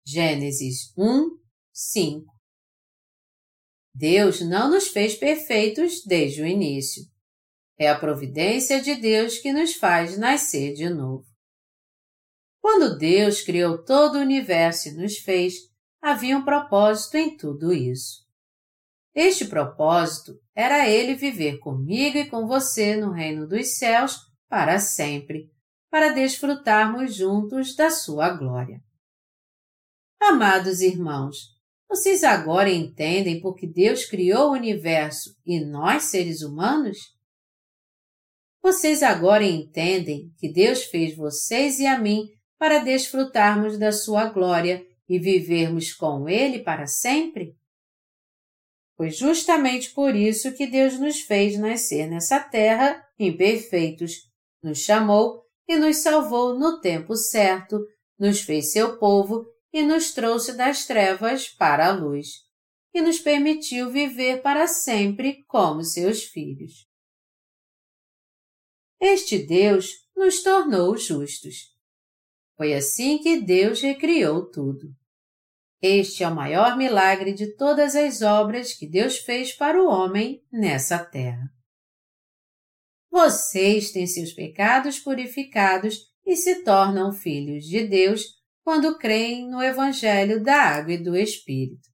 [0.06, 1.38] Gênesis 1,
[1.72, 2.34] 5.
[3.94, 7.04] Deus não nos fez perfeitos desde o início.
[7.78, 11.26] É a providência de Deus que nos faz nascer de novo.
[12.62, 15.56] Quando Deus criou todo o universo e nos fez,
[16.02, 18.24] havia um propósito em tudo isso.
[19.14, 24.18] Este propósito era Ele viver comigo e com você no reino dos céus
[24.48, 25.52] para sempre,
[25.90, 28.82] para desfrutarmos juntos da sua glória.
[30.22, 31.54] Amados irmãos,
[31.90, 36.98] vocês agora entendem por que Deus criou o universo e nós, seres humanos?
[38.64, 44.88] Vocês agora entendem que Deus fez vocês e a mim para desfrutarmos da sua glória
[45.10, 47.58] e vivermos com Ele para sempre?
[48.96, 54.30] Foi justamente por isso que Deus nos fez nascer nessa terra imperfeitos,
[54.64, 57.86] nos chamou e nos salvou no tempo certo,
[58.18, 62.28] nos fez seu povo e nos trouxe das trevas para a luz,
[62.94, 66.93] e nos permitiu viver para sempre como seus filhos.
[69.06, 71.76] Este Deus nos tornou justos.
[72.56, 74.96] Foi assim que Deus recriou tudo.
[75.82, 80.42] Este é o maior milagre de todas as obras que Deus fez para o homem
[80.50, 81.54] nessa terra.
[83.12, 88.22] Vocês têm seus pecados purificados e se tornam filhos de Deus
[88.64, 91.90] quando creem no Evangelho da Água e do Espírito.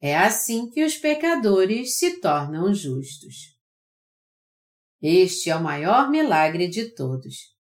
[0.00, 3.51] É assim que os pecadores se tornam justos.
[5.02, 7.54] Este é o maior milagre de todos.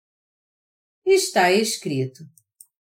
[1.05, 2.23] Está escrito: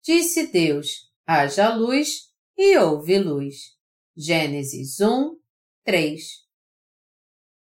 [0.03, 3.77] Disse Deus: haja luz e houve luz.
[4.17, 5.37] Gênesis 1,
[5.85, 6.49] 3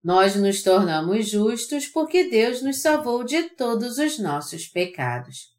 [0.04, 5.54] nós nos tornamos justos porque Deus nos salvou de todos os nossos pecados.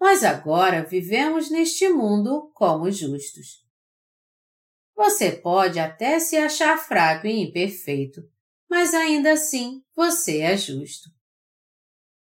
[0.00, 3.64] Nós agora vivemos neste mundo como justos.
[4.94, 8.22] Você pode até se achar fraco e imperfeito,
[8.68, 11.10] mas ainda assim você é justo.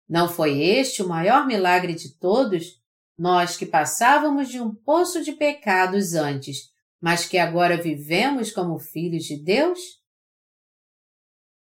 [0.09, 2.83] Não foi este o maior milagre de todos?
[3.17, 9.25] Nós que passávamos de um poço de pecados antes, mas que agora vivemos como filhos
[9.25, 10.05] de Deus?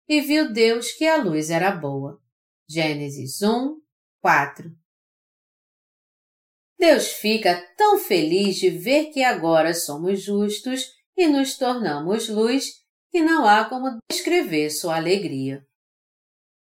[0.07, 2.21] e viu Deus que a luz era boa.
[2.67, 3.81] Gênesis 1,
[4.21, 4.71] 4
[6.77, 12.82] Deus fica tão feliz de ver que agora somos justos e nos tornamos luz
[13.13, 15.63] que não há como descrever sua alegria.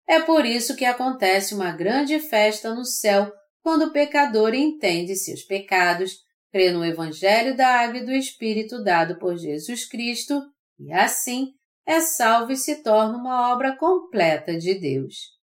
[0.04, 3.32] É por isso que acontece uma grande festa no céu
[3.62, 6.18] quando o pecador entende seus pecados,
[6.50, 10.42] crê no Evangelho da Água e do Espírito dado por Jesus Cristo
[10.76, 11.54] e, assim,
[11.86, 15.38] é salvo e se torna uma obra completa de Deus.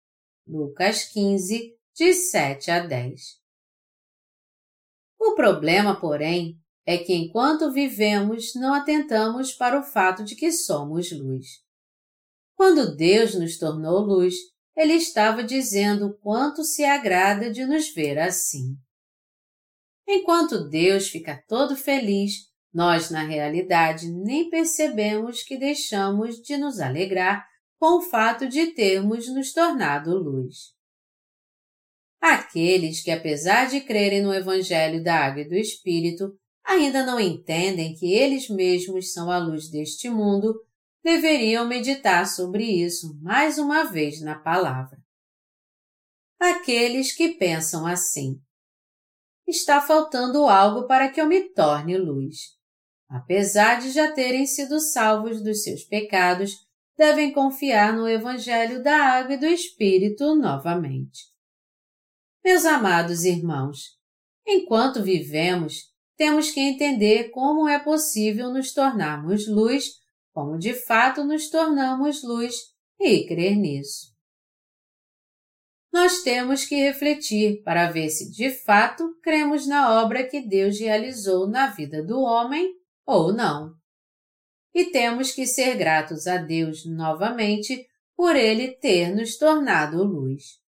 [0.46, 3.40] Lucas 15, de 7 a 10.
[5.18, 11.12] O problema, porém, é que enquanto vivemos não atentamos para o fato de que somos
[11.12, 11.46] luz.
[12.56, 14.36] Quando Deus nos tornou luz,
[14.76, 18.76] Ele estava dizendo quanto se agrada de nos ver assim.
[20.08, 27.46] Enquanto Deus fica todo feliz nós, na realidade, nem percebemos que deixamos de nos alegrar
[27.78, 30.74] com o fato de termos nos tornado luz.
[32.22, 36.32] Aqueles que, apesar de crerem no Evangelho da Água e do Espírito,
[36.66, 40.54] ainda não entendem que eles mesmos são a luz deste mundo,
[41.04, 44.98] deveriam meditar sobre isso mais uma vez na palavra.
[46.40, 48.42] Aqueles que pensam assim:
[49.48, 52.62] está faltando algo para que eu me torne luz
[53.12, 56.66] apesar de já terem sido salvos dos seus pecados,
[56.98, 61.30] devem confiar no Evangelho da Água e do Espírito novamente.
[62.44, 63.98] Meus amados irmãos,
[64.48, 65.91] enquanto vivemos,
[66.22, 69.94] temos que entender como é possível nos tornarmos luz,
[70.32, 72.54] como de fato nos tornamos luz,
[73.00, 74.16] e crer nisso.
[75.92, 81.48] Nós temos que refletir para ver se de fato cremos na obra que Deus realizou
[81.48, 82.72] na vida do homem
[83.04, 83.74] ou não.
[84.76, 90.61] E temos que ser gratos a Deus novamente por Ele ter nos tornado luz.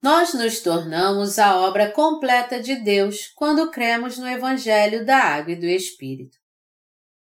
[0.00, 5.56] Nós nos tornamos a obra completa de Deus quando cremos no Evangelho da Água e
[5.56, 6.38] do Espírito.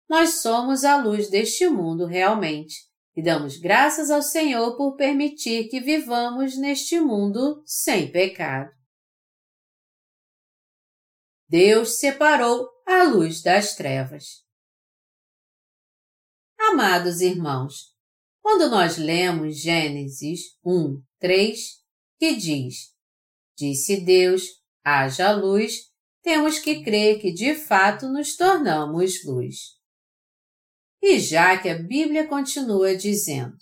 [0.08, 2.76] Nós somos a luz deste mundo realmente
[3.16, 8.70] e damos graças ao Senhor por permitir que vivamos neste mundo sem pecado.
[11.48, 14.44] Deus separou a luz das trevas.
[16.56, 17.92] Amados irmãos,
[18.40, 21.80] quando nós lemos Gênesis 1, 3,
[22.20, 22.94] que diz:
[23.56, 24.42] Disse Deus,
[24.84, 25.90] haja luz,
[26.22, 29.80] temos que crer que de fato nos tornamos luz.
[31.02, 33.56] E já que a Bíblia continua dizendo: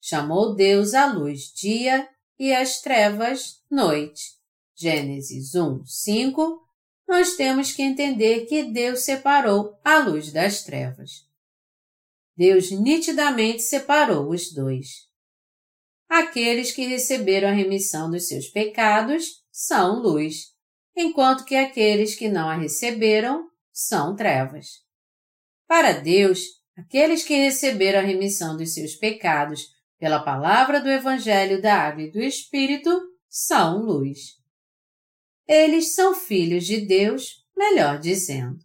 [0.00, 4.40] Chamou Deus a luz dia e as trevas noite.
[4.76, 6.62] Gênesis 1, 5,
[7.08, 11.28] nós temos que entender que Deus separou a luz das trevas.
[12.36, 15.11] Deus nitidamente separou os dois.
[16.12, 20.52] Aqueles que receberam a remissão dos seus pecados são luz,
[20.94, 24.66] enquanto que aqueles que não a receberam são trevas.
[25.66, 26.40] Para Deus,
[26.76, 29.68] aqueles que receberam a remissão dos seus pecados
[29.98, 32.90] pela palavra do Evangelho da Água e do Espírito
[33.26, 34.36] são luz.
[35.48, 38.58] Eles são filhos de Deus, melhor dizendo.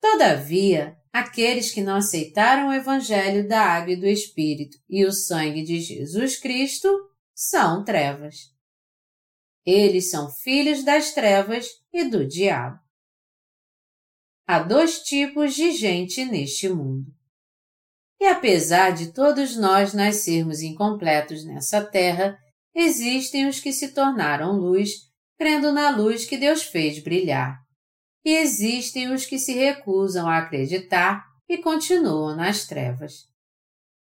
[0.00, 5.62] Todavia, aqueles que não aceitaram o Evangelho da Água e do Espírito e o sangue
[5.62, 6.88] de Jesus Cristo
[7.34, 8.50] são trevas.
[9.64, 12.80] Eles são filhos das trevas e do diabo.
[14.46, 17.12] Há dois tipos de gente neste mundo.
[18.20, 22.38] E apesar de todos nós nascermos incompletos nessa terra,
[22.74, 24.90] existem os que se tornaram luz,
[25.38, 27.61] crendo na luz que Deus fez brilhar
[28.24, 33.28] e existem os que se recusam a acreditar e continuam nas trevas.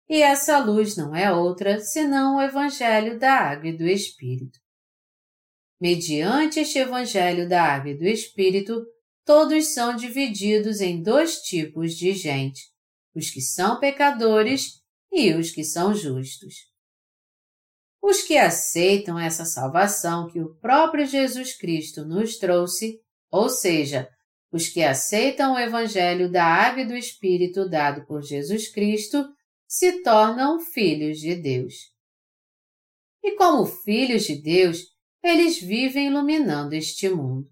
[0.08, 4.58] E essa luz não é outra senão o Evangelho da Água e do Espírito.
[5.80, 8.84] Mediante este Evangelho da Água e do Espírito,
[9.24, 12.60] todos são divididos em dois tipos de gente:
[13.14, 16.70] os que são pecadores e os que são justos.
[18.00, 23.00] Os que aceitam essa salvação que o próprio Jesus Cristo nos trouxe
[23.32, 24.08] ou seja,
[24.52, 29.26] os que aceitam o Evangelho da Água e do Espírito dado por Jesus Cristo
[29.66, 31.74] se tornam filhos de Deus.
[33.24, 34.82] E como filhos de Deus,
[35.22, 37.48] eles vivem iluminando este mundo.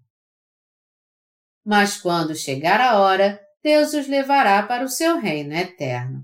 [1.65, 6.23] Mas quando chegar a hora, Deus os levará para o seu reino eterno.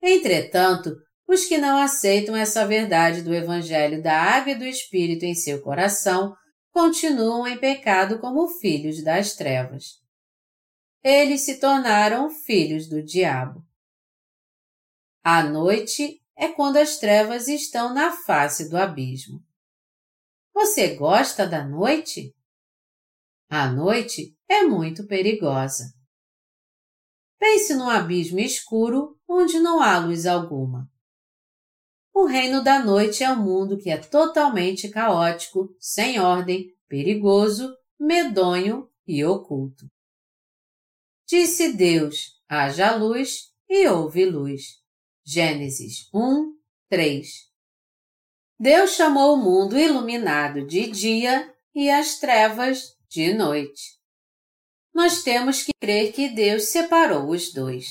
[0.00, 0.94] Entretanto,
[1.26, 5.60] os que não aceitam essa verdade do Evangelho da Água e do Espírito em seu
[5.62, 6.36] coração
[6.72, 10.02] continuam em pecado como filhos das trevas.
[11.04, 13.64] Eles se tornaram filhos do diabo.
[15.22, 19.44] A noite é quando as trevas estão na face do abismo.
[20.54, 22.34] Você gosta da noite?
[23.48, 25.94] A noite é muito perigosa.
[27.38, 30.91] Pense num abismo escuro onde não há luz alguma.
[32.14, 38.88] O reino da noite é um mundo que é totalmente caótico, sem ordem, perigoso, medonho
[39.06, 39.86] e oculto.
[41.26, 44.82] Disse Deus: haja luz e houve luz.
[45.24, 46.54] Gênesis 1,
[46.90, 47.50] 3.
[48.58, 53.98] Deus chamou o mundo iluminado de dia e as trevas de noite.
[54.92, 57.86] Nós temos que crer que Deus separou os dois.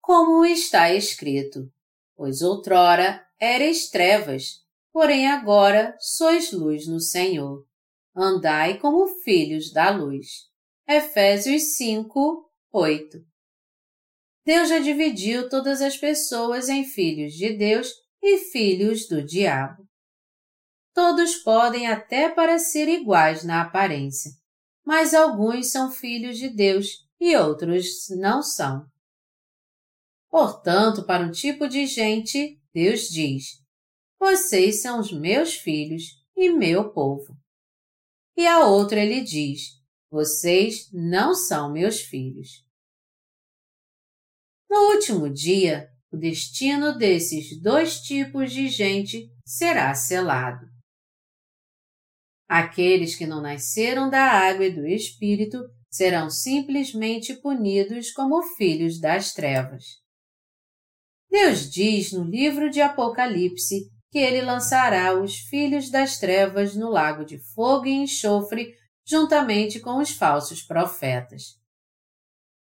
[0.00, 1.72] Como está escrito:
[2.16, 7.64] pois outrora ereis trevas, porém agora sois luz no Senhor.
[8.14, 10.46] Andai como filhos da luz.
[10.88, 13.18] Efésios 5, 8.
[14.44, 19.86] Deus já dividiu todas as pessoas em filhos de Deus e filhos do diabo.
[20.94, 24.30] Todos podem até parecer iguais na aparência,
[24.84, 28.86] mas alguns são filhos de Deus e outros não são.
[30.36, 33.64] Portanto, para um tipo de gente, Deus diz:
[34.20, 36.02] Vocês são os meus filhos
[36.36, 37.34] e meu povo.
[38.36, 39.80] E a outra ele diz:
[40.10, 42.62] Vocês não são meus filhos.
[44.68, 50.66] No último dia, o destino desses dois tipos de gente será selado.
[52.46, 59.32] Aqueles que não nasceram da água e do Espírito serão simplesmente punidos como filhos das
[59.32, 60.04] trevas.
[61.38, 67.26] Deus diz no livro de Apocalipse que ele lançará os filhos das trevas no lago
[67.26, 71.60] de fogo e enxofre juntamente com os falsos profetas.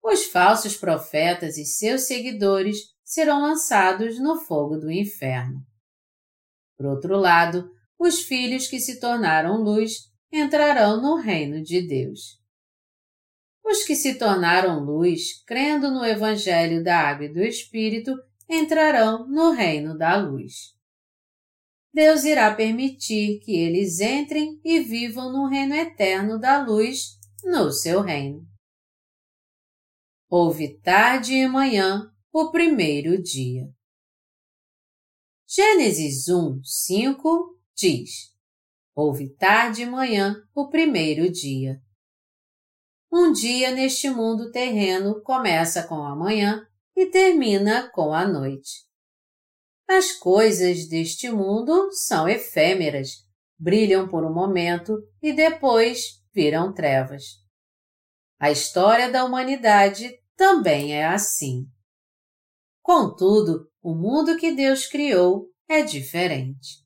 [0.03, 5.65] Os falsos profetas e seus seguidores serão lançados no fogo do inferno.
[6.77, 12.37] Por outro lado, os filhos que se tornaram luz entrarão no reino de Deus.
[13.65, 18.13] Os que se tornaram luz, crendo no Evangelho da Água e do Espírito,
[18.49, 20.75] entrarão no reino da luz.
[21.93, 28.01] Deus irá permitir que eles entrem e vivam no reino eterno da luz, no seu
[28.01, 28.47] reino.
[30.29, 33.67] Houve tarde e manhã o primeiro dia.
[35.47, 38.35] Gênesis 1, 5 diz:
[38.93, 41.81] Houve tarde e manhã o primeiro dia.
[43.11, 46.68] Um dia neste mundo terreno começa com a manhã
[46.99, 48.85] e termina com a noite.
[49.87, 53.25] As coisas deste mundo são efêmeras,
[53.57, 57.23] brilham por um momento e depois viram trevas.
[58.37, 61.65] A história da humanidade também é assim.
[62.81, 66.85] Contudo, o mundo que Deus criou é diferente.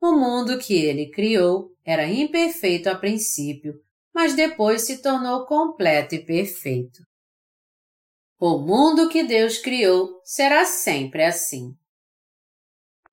[0.00, 3.74] O mundo que ele criou era imperfeito a princípio,
[4.14, 7.02] mas depois se tornou completo e perfeito.
[8.38, 11.76] O mundo que Deus criou será sempre assim.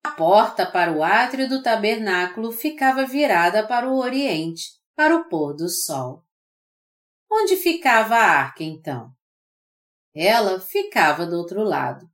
[0.02, 4.64] A porta para o átrio do tabernáculo ficava virada para o oriente,
[4.96, 6.24] para o pôr do sol.
[7.30, 9.10] Onde ficava a arca, então?
[10.14, 12.10] Ela ficava do outro lado.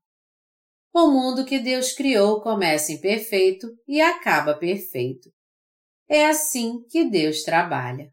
[0.92, 5.32] O mundo que Deus criou começa imperfeito e acaba perfeito.
[6.08, 8.12] É assim que Deus trabalha.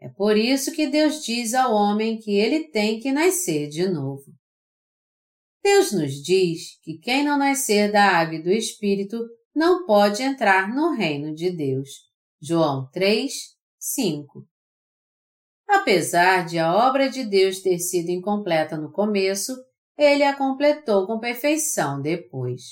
[0.00, 4.32] É por isso que Deus diz ao homem que ele tem que nascer de novo.
[5.62, 9.18] Deus nos diz que quem não nascer da água e do Espírito
[9.54, 11.88] não pode entrar no reino de Deus.
[12.40, 13.32] João 3,
[13.78, 14.46] 5.
[15.68, 19.52] Apesar de a obra de Deus ter sido incompleta no começo,
[19.96, 22.62] ele a completou com perfeição depois.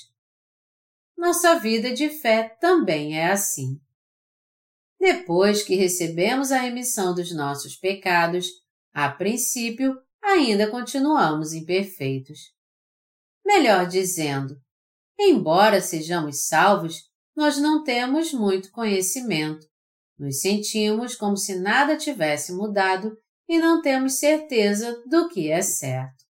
[1.17, 3.79] Nossa vida de fé também é assim.
[4.99, 8.47] Depois que recebemos a remissão dos nossos pecados,
[8.93, 12.39] a princípio, ainda continuamos imperfeitos.
[13.45, 14.59] Melhor dizendo,
[15.19, 17.03] embora sejamos salvos,
[17.35, 19.67] nós não temos muito conhecimento.
[20.17, 23.15] Nos sentimos como se nada tivesse mudado
[23.47, 26.25] e não temos certeza do que é certo.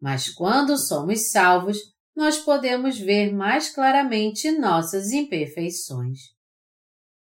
[0.00, 1.78] Mas quando somos salvos,
[2.14, 6.33] nós podemos ver mais claramente nossas imperfeições.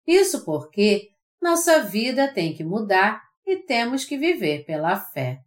[0.06, 1.10] Isso porque
[1.40, 5.40] nossa vida tem que mudar e temos que viver pela fé.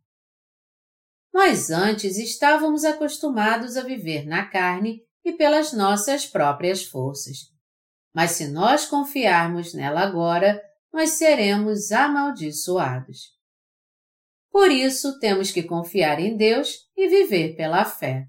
[1.34, 7.52] Nós antes estávamos acostumados a viver na carne e pelas nossas próprias forças.
[8.14, 10.62] Mas se nós confiarmos nela agora,
[10.92, 13.34] nós seremos amaldiçoados.
[14.52, 18.28] Por isso, temos que confiar em Deus e viver pela fé.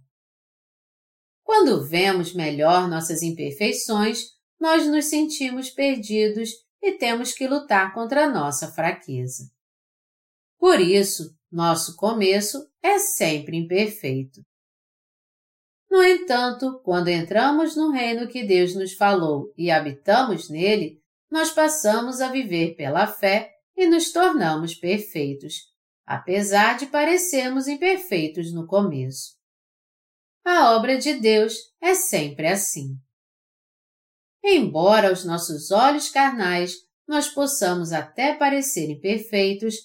[1.42, 4.33] Quando vemos melhor nossas imperfeições,
[4.64, 6.48] nós nos sentimos perdidos
[6.80, 9.50] e temos que lutar contra a nossa fraqueza.
[10.58, 14.40] Por isso, nosso começo é sempre imperfeito.
[15.90, 20.98] No entanto, quando entramos no reino que Deus nos falou e habitamos nele,
[21.30, 25.56] nós passamos a viver pela fé e nos tornamos perfeitos,
[26.06, 29.34] apesar de parecermos imperfeitos no começo.
[30.42, 32.98] A obra de Deus é sempre assim.
[34.46, 36.76] Embora aos nossos olhos carnais
[37.08, 39.76] nós possamos até parecer imperfeitos,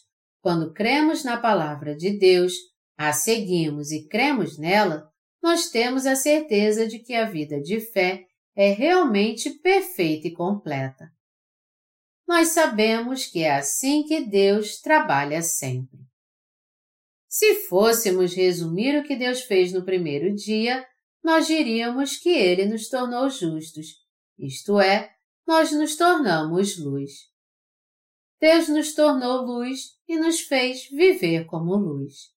[0.41, 2.53] quando cremos na palavra de Deus,
[2.97, 5.09] a seguimos e cremos nela,
[5.41, 11.09] nós temos a certeza de que a vida de fé é realmente perfeita e completa.
[12.27, 15.99] Nós sabemos que é assim que Deus trabalha sempre.
[17.29, 20.85] Se fôssemos resumir o que Deus fez no primeiro dia,
[21.23, 24.08] nós diríamos que Ele nos tornou justos
[24.39, 25.13] isto é,
[25.45, 27.29] nós nos tornamos luz.
[28.39, 32.33] Deus nos tornou luz e nos fez viver como luz.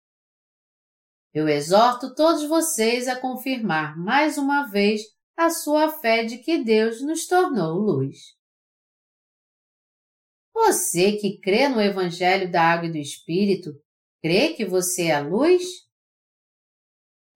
[1.33, 5.03] Eu exorto todos vocês a confirmar mais uma vez
[5.37, 8.37] a sua fé de que Deus nos tornou luz.
[10.53, 13.70] Você que crê no Evangelho da Água e do Espírito,
[14.23, 15.62] crê que você é luz?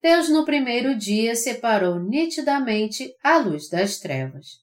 [0.08, 4.60] Deus no primeiro dia separou nitidamente a luz das trevas.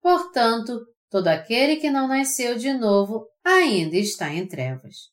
[0.00, 5.10] Portanto, todo aquele que não nasceu de novo ainda está em trevas.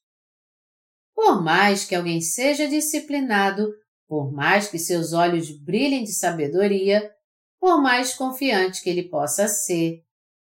[1.14, 3.68] Por mais que alguém seja disciplinado,
[4.08, 7.14] por mais que seus olhos brilhem de sabedoria,
[7.60, 10.06] por mais confiante que ele possa ser,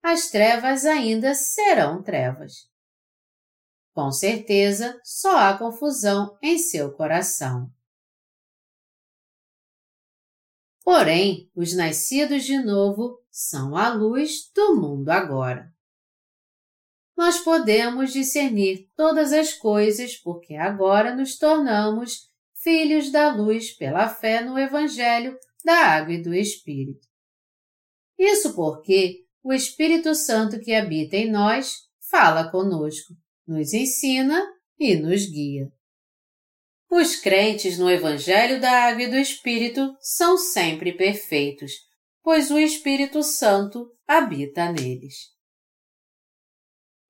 [0.01, 2.53] as trevas ainda serão trevas.
[3.93, 7.69] Com certeza, só há confusão em seu coração.
[10.85, 15.73] Porém, os nascidos de novo são a luz do mundo agora.
[17.17, 22.29] Nós podemos discernir todas as coisas porque agora nos tornamos
[22.61, 27.07] filhos da luz pela fé no Evangelho da Água e do Espírito.
[28.15, 31.77] Isso porque o Espírito Santo que habita em nós
[32.11, 33.15] fala conosco,
[33.47, 34.39] nos ensina
[34.77, 35.74] e nos guia.
[36.89, 41.71] Os crentes no Evangelho da Água e do Espírito são sempre perfeitos,
[42.23, 45.33] pois o Espírito Santo habita neles.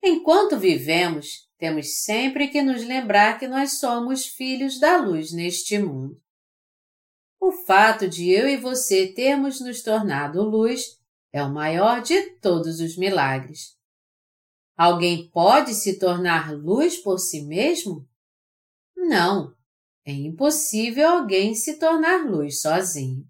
[0.03, 6.21] Enquanto vivemos, temos sempre que nos lembrar que nós somos filhos da luz neste mundo.
[7.39, 10.99] O fato de eu e você termos nos tornado luz
[11.31, 13.75] é o maior de todos os milagres.
[14.77, 18.07] Alguém pode se tornar luz por si mesmo?
[18.95, 19.54] Não,
[20.05, 23.27] é impossível alguém se tornar luz sozinho.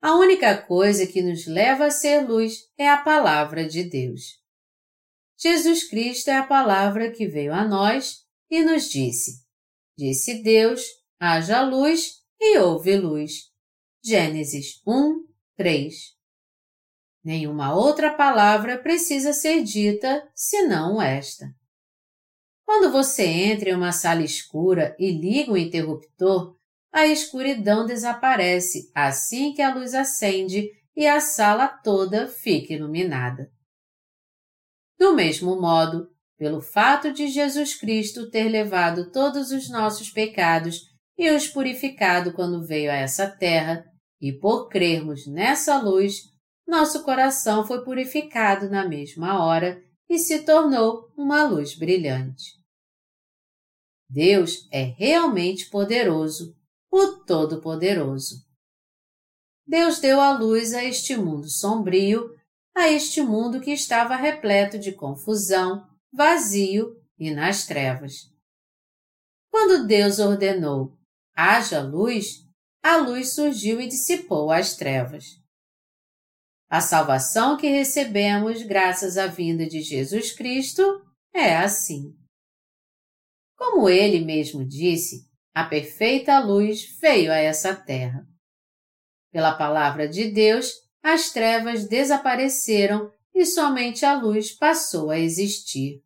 [0.00, 4.42] A única coisa que nos leva a ser luz é a palavra de Deus.
[5.38, 9.42] Jesus Cristo é a palavra que veio a nós e nos disse:
[9.96, 10.82] Disse Deus,
[11.18, 13.50] haja luz e houve luz.
[14.04, 15.24] Gênesis 1,
[15.56, 15.94] 3.
[17.24, 21.46] Nenhuma outra palavra precisa ser dita senão esta.
[22.64, 26.56] Quando você entra em uma sala escura e liga o interruptor,
[26.92, 33.50] a escuridão desaparece assim que a luz acende e a sala toda fica iluminada.
[34.98, 36.08] Do mesmo modo,
[36.38, 40.80] pelo fato de Jesus Cristo ter levado todos os nossos pecados
[41.16, 43.84] e os purificado quando veio a essa terra,
[44.20, 46.22] e por crermos nessa luz,
[46.66, 49.82] nosso coração foi purificado na mesma hora
[50.12, 52.60] e se tornou uma luz brilhante.
[54.10, 56.54] Deus é realmente poderoso,
[56.90, 58.44] o Todo-Poderoso.
[59.66, 62.28] Deus deu a luz a este mundo sombrio,
[62.76, 68.30] a este mundo que estava repleto de confusão, vazio e nas trevas.
[69.50, 70.94] Quando Deus ordenou,
[71.34, 72.46] haja luz,
[72.82, 75.41] a luz surgiu e dissipou as trevas.
[76.72, 80.82] A salvação que recebemos graças à vinda de Jesus Cristo
[81.30, 82.16] é assim.
[83.54, 88.26] Como ele mesmo disse, a perfeita luz veio a essa terra.
[89.30, 90.72] Pela palavra de Deus,
[91.02, 96.02] as trevas desapareceram e somente a luz passou a existir.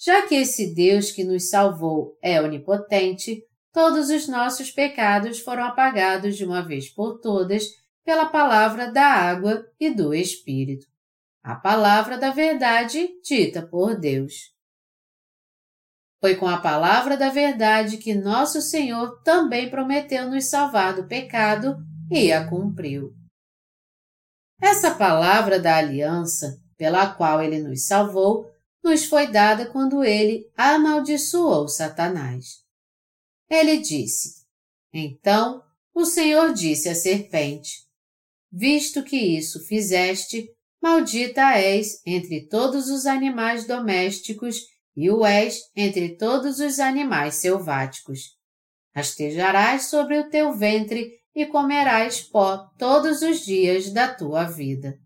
[0.00, 6.38] Já que esse Deus que nos salvou é onipotente, todos os nossos pecados foram apagados
[6.38, 7.64] de uma vez por todas
[8.06, 10.86] pela palavra da água e do Espírito,
[11.42, 14.54] a palavra da verdade dita por Deus.
[16.20, 21.76] Foi com a palavra da verdade que nosso Senhor também prometeu nos salvar do pecado
[22.08, 23.12] e a cumpriu.
[24.62, 28.48] Essa palavra da aliança, pela qual ele nos salvou,
[28.84, 32.64] nos foi dada quando ele amaldiçoou Satanás.
[33.50, 34.46] Ele disse:
[34.92, 35.60] Então
[35.92, 37.85] o Senhor disse à serpente:
[38.58, 40.48] Visto que isso fizeste,
[40.82, 44.62] maldita és entre todos os animais domésticos
[44.96, 48.20] e o és entre todos os animais selváticos.
[48.94, 54.98] Rastejarás sobre o teu ventre e comerás pó todos os dias da tua vida.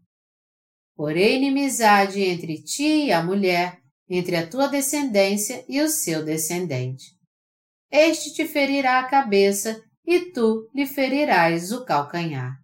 [0.94, 7.04] Porém, inimizade entre ti e a mulher, entre a tua descendência e o seu descendente.
[7.90, 12.59] Este te ferirá a cabeça e tu lhe ferirás o calcanhar.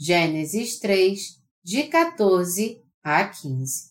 [0.00, 3.90] Gênesis 3, de 14 a 15.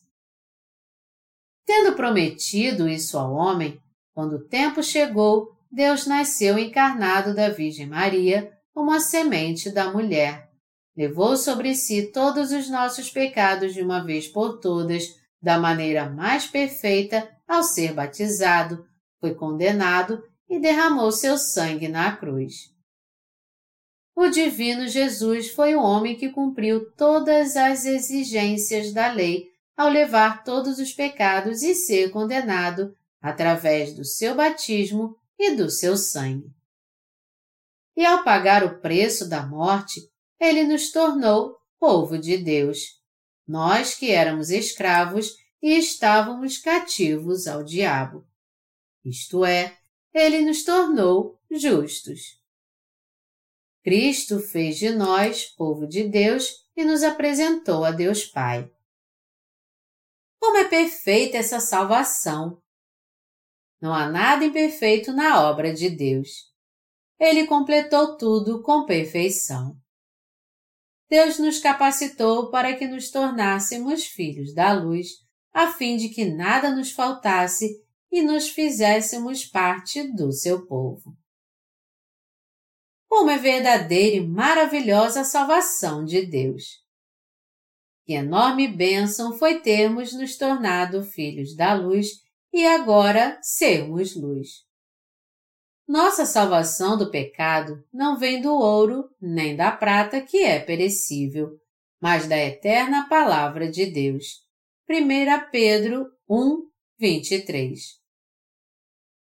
[1.65, 3.77] Tendo prometido isso ao homem,
[4.13, 10.49] quando o tempo chegou, Deus nasceu encarnado da Virgem Maria como a semente da mulher.
[10.95, 16.47] Levou sobre si todos os nossos pecados de uma vez por todas, da maneira mais
[16.47, 18.87] perfeita, ao ser batizado,
[19.19, 22.76] foi condenado e derramou seu sangue na cruz.
[24.19, 30.43] O divino Jesus foi o homem que cumpriu todas as exigências da lei ao levar
[30.43, 36.51] todos os pecados e ser condenado através do seu batismo e do seu sangue.
[37.95, 40.01] E ao pagar o preço da morte,
[40.39, 42.99] ele nos tornou povo de Deus,
[43.47, 48.25] nós que éramos escravos e estávamos cativos ao diabo.
[49.05, 49.77] Isto é,
[50.11, 52.36] ele nos tornou justos.
[53.87, 58.69] Cristo fez de nós povo de Deus e nos apresentou a Deus Pai.
[60.41, 62.61] Como é perfeita essa salvação!
[63.81, 66.51] Não há nada imperfeito na obra de Deus.
[67.17, 69.79] Ele completou tudo com perfeição.
[71.09, 75.11] Deus nos capacitou para que nos tornássemos filhos da luz,
[75.53, 77.81] a fim de que nada nos faltasse
[78.11, 81.17] e nos fizéssemos parte do seu povo.
[83.07, 86.85] Como é verdadeira e maravilhosa salvação de Deus!
[88.05, 92.21] Que enorme bênção foi termos nos tornado filhos da luz
[92.53, 94.65] e agora sermos luz.
[95.87, 101.57] Nossa salvação do pecado não vem do ouro nem da prata que é perecível,
[102.01, 104.45] mas da eterna palavra de Deus.
[104.89, 106.69] 1 Pedro 1,
[106.99, 107.79] 23.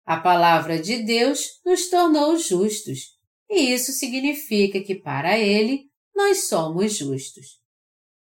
[0.05, 3.19] A palavra de Deus nos tornou justos,
[3.53, 7.61] e isso significa que para Ele nós somos justos.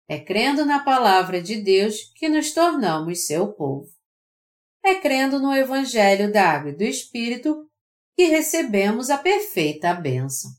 [0.07, 3.91] É crendo na palavra de Deus que nos tornamos seu povo.
[4.85, 7.67] É crendo no Evangelho da Água e do Espírito
[8.15, 10.51] que recebemos a perfeita bênção.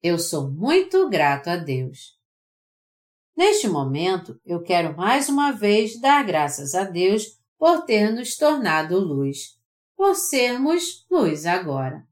[0.00, 2.16] Eu sou muito grato a Deus.
[3.36, 8.98] Neste momento, eu quero mais uma vez dar graças a Deus por ter nos tornado
[8.98, 9.58] luz,
[9.96, 12.06] por sermos luz agora.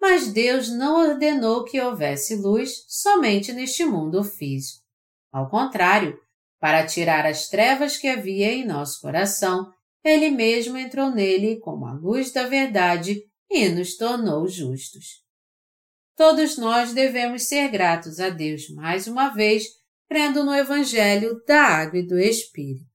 [0.00, 4.80] Mas Deus não ordenou que houvesse luz somente neste mundo físico.
[5.30, 6.18] Ao contrário,
[6.58, 9.72] para tirar as trevas que havia em nosso coração,
[10.02, 15.22] Ele mesmo entrou nele como a luz da verdade e nos tornou justos.
[16.16, 19.64] Todos nós devemos ser gratos a Deus mais uma vez,
[20.08, 22.89] crendo no Evangelho da Água e do Espírito.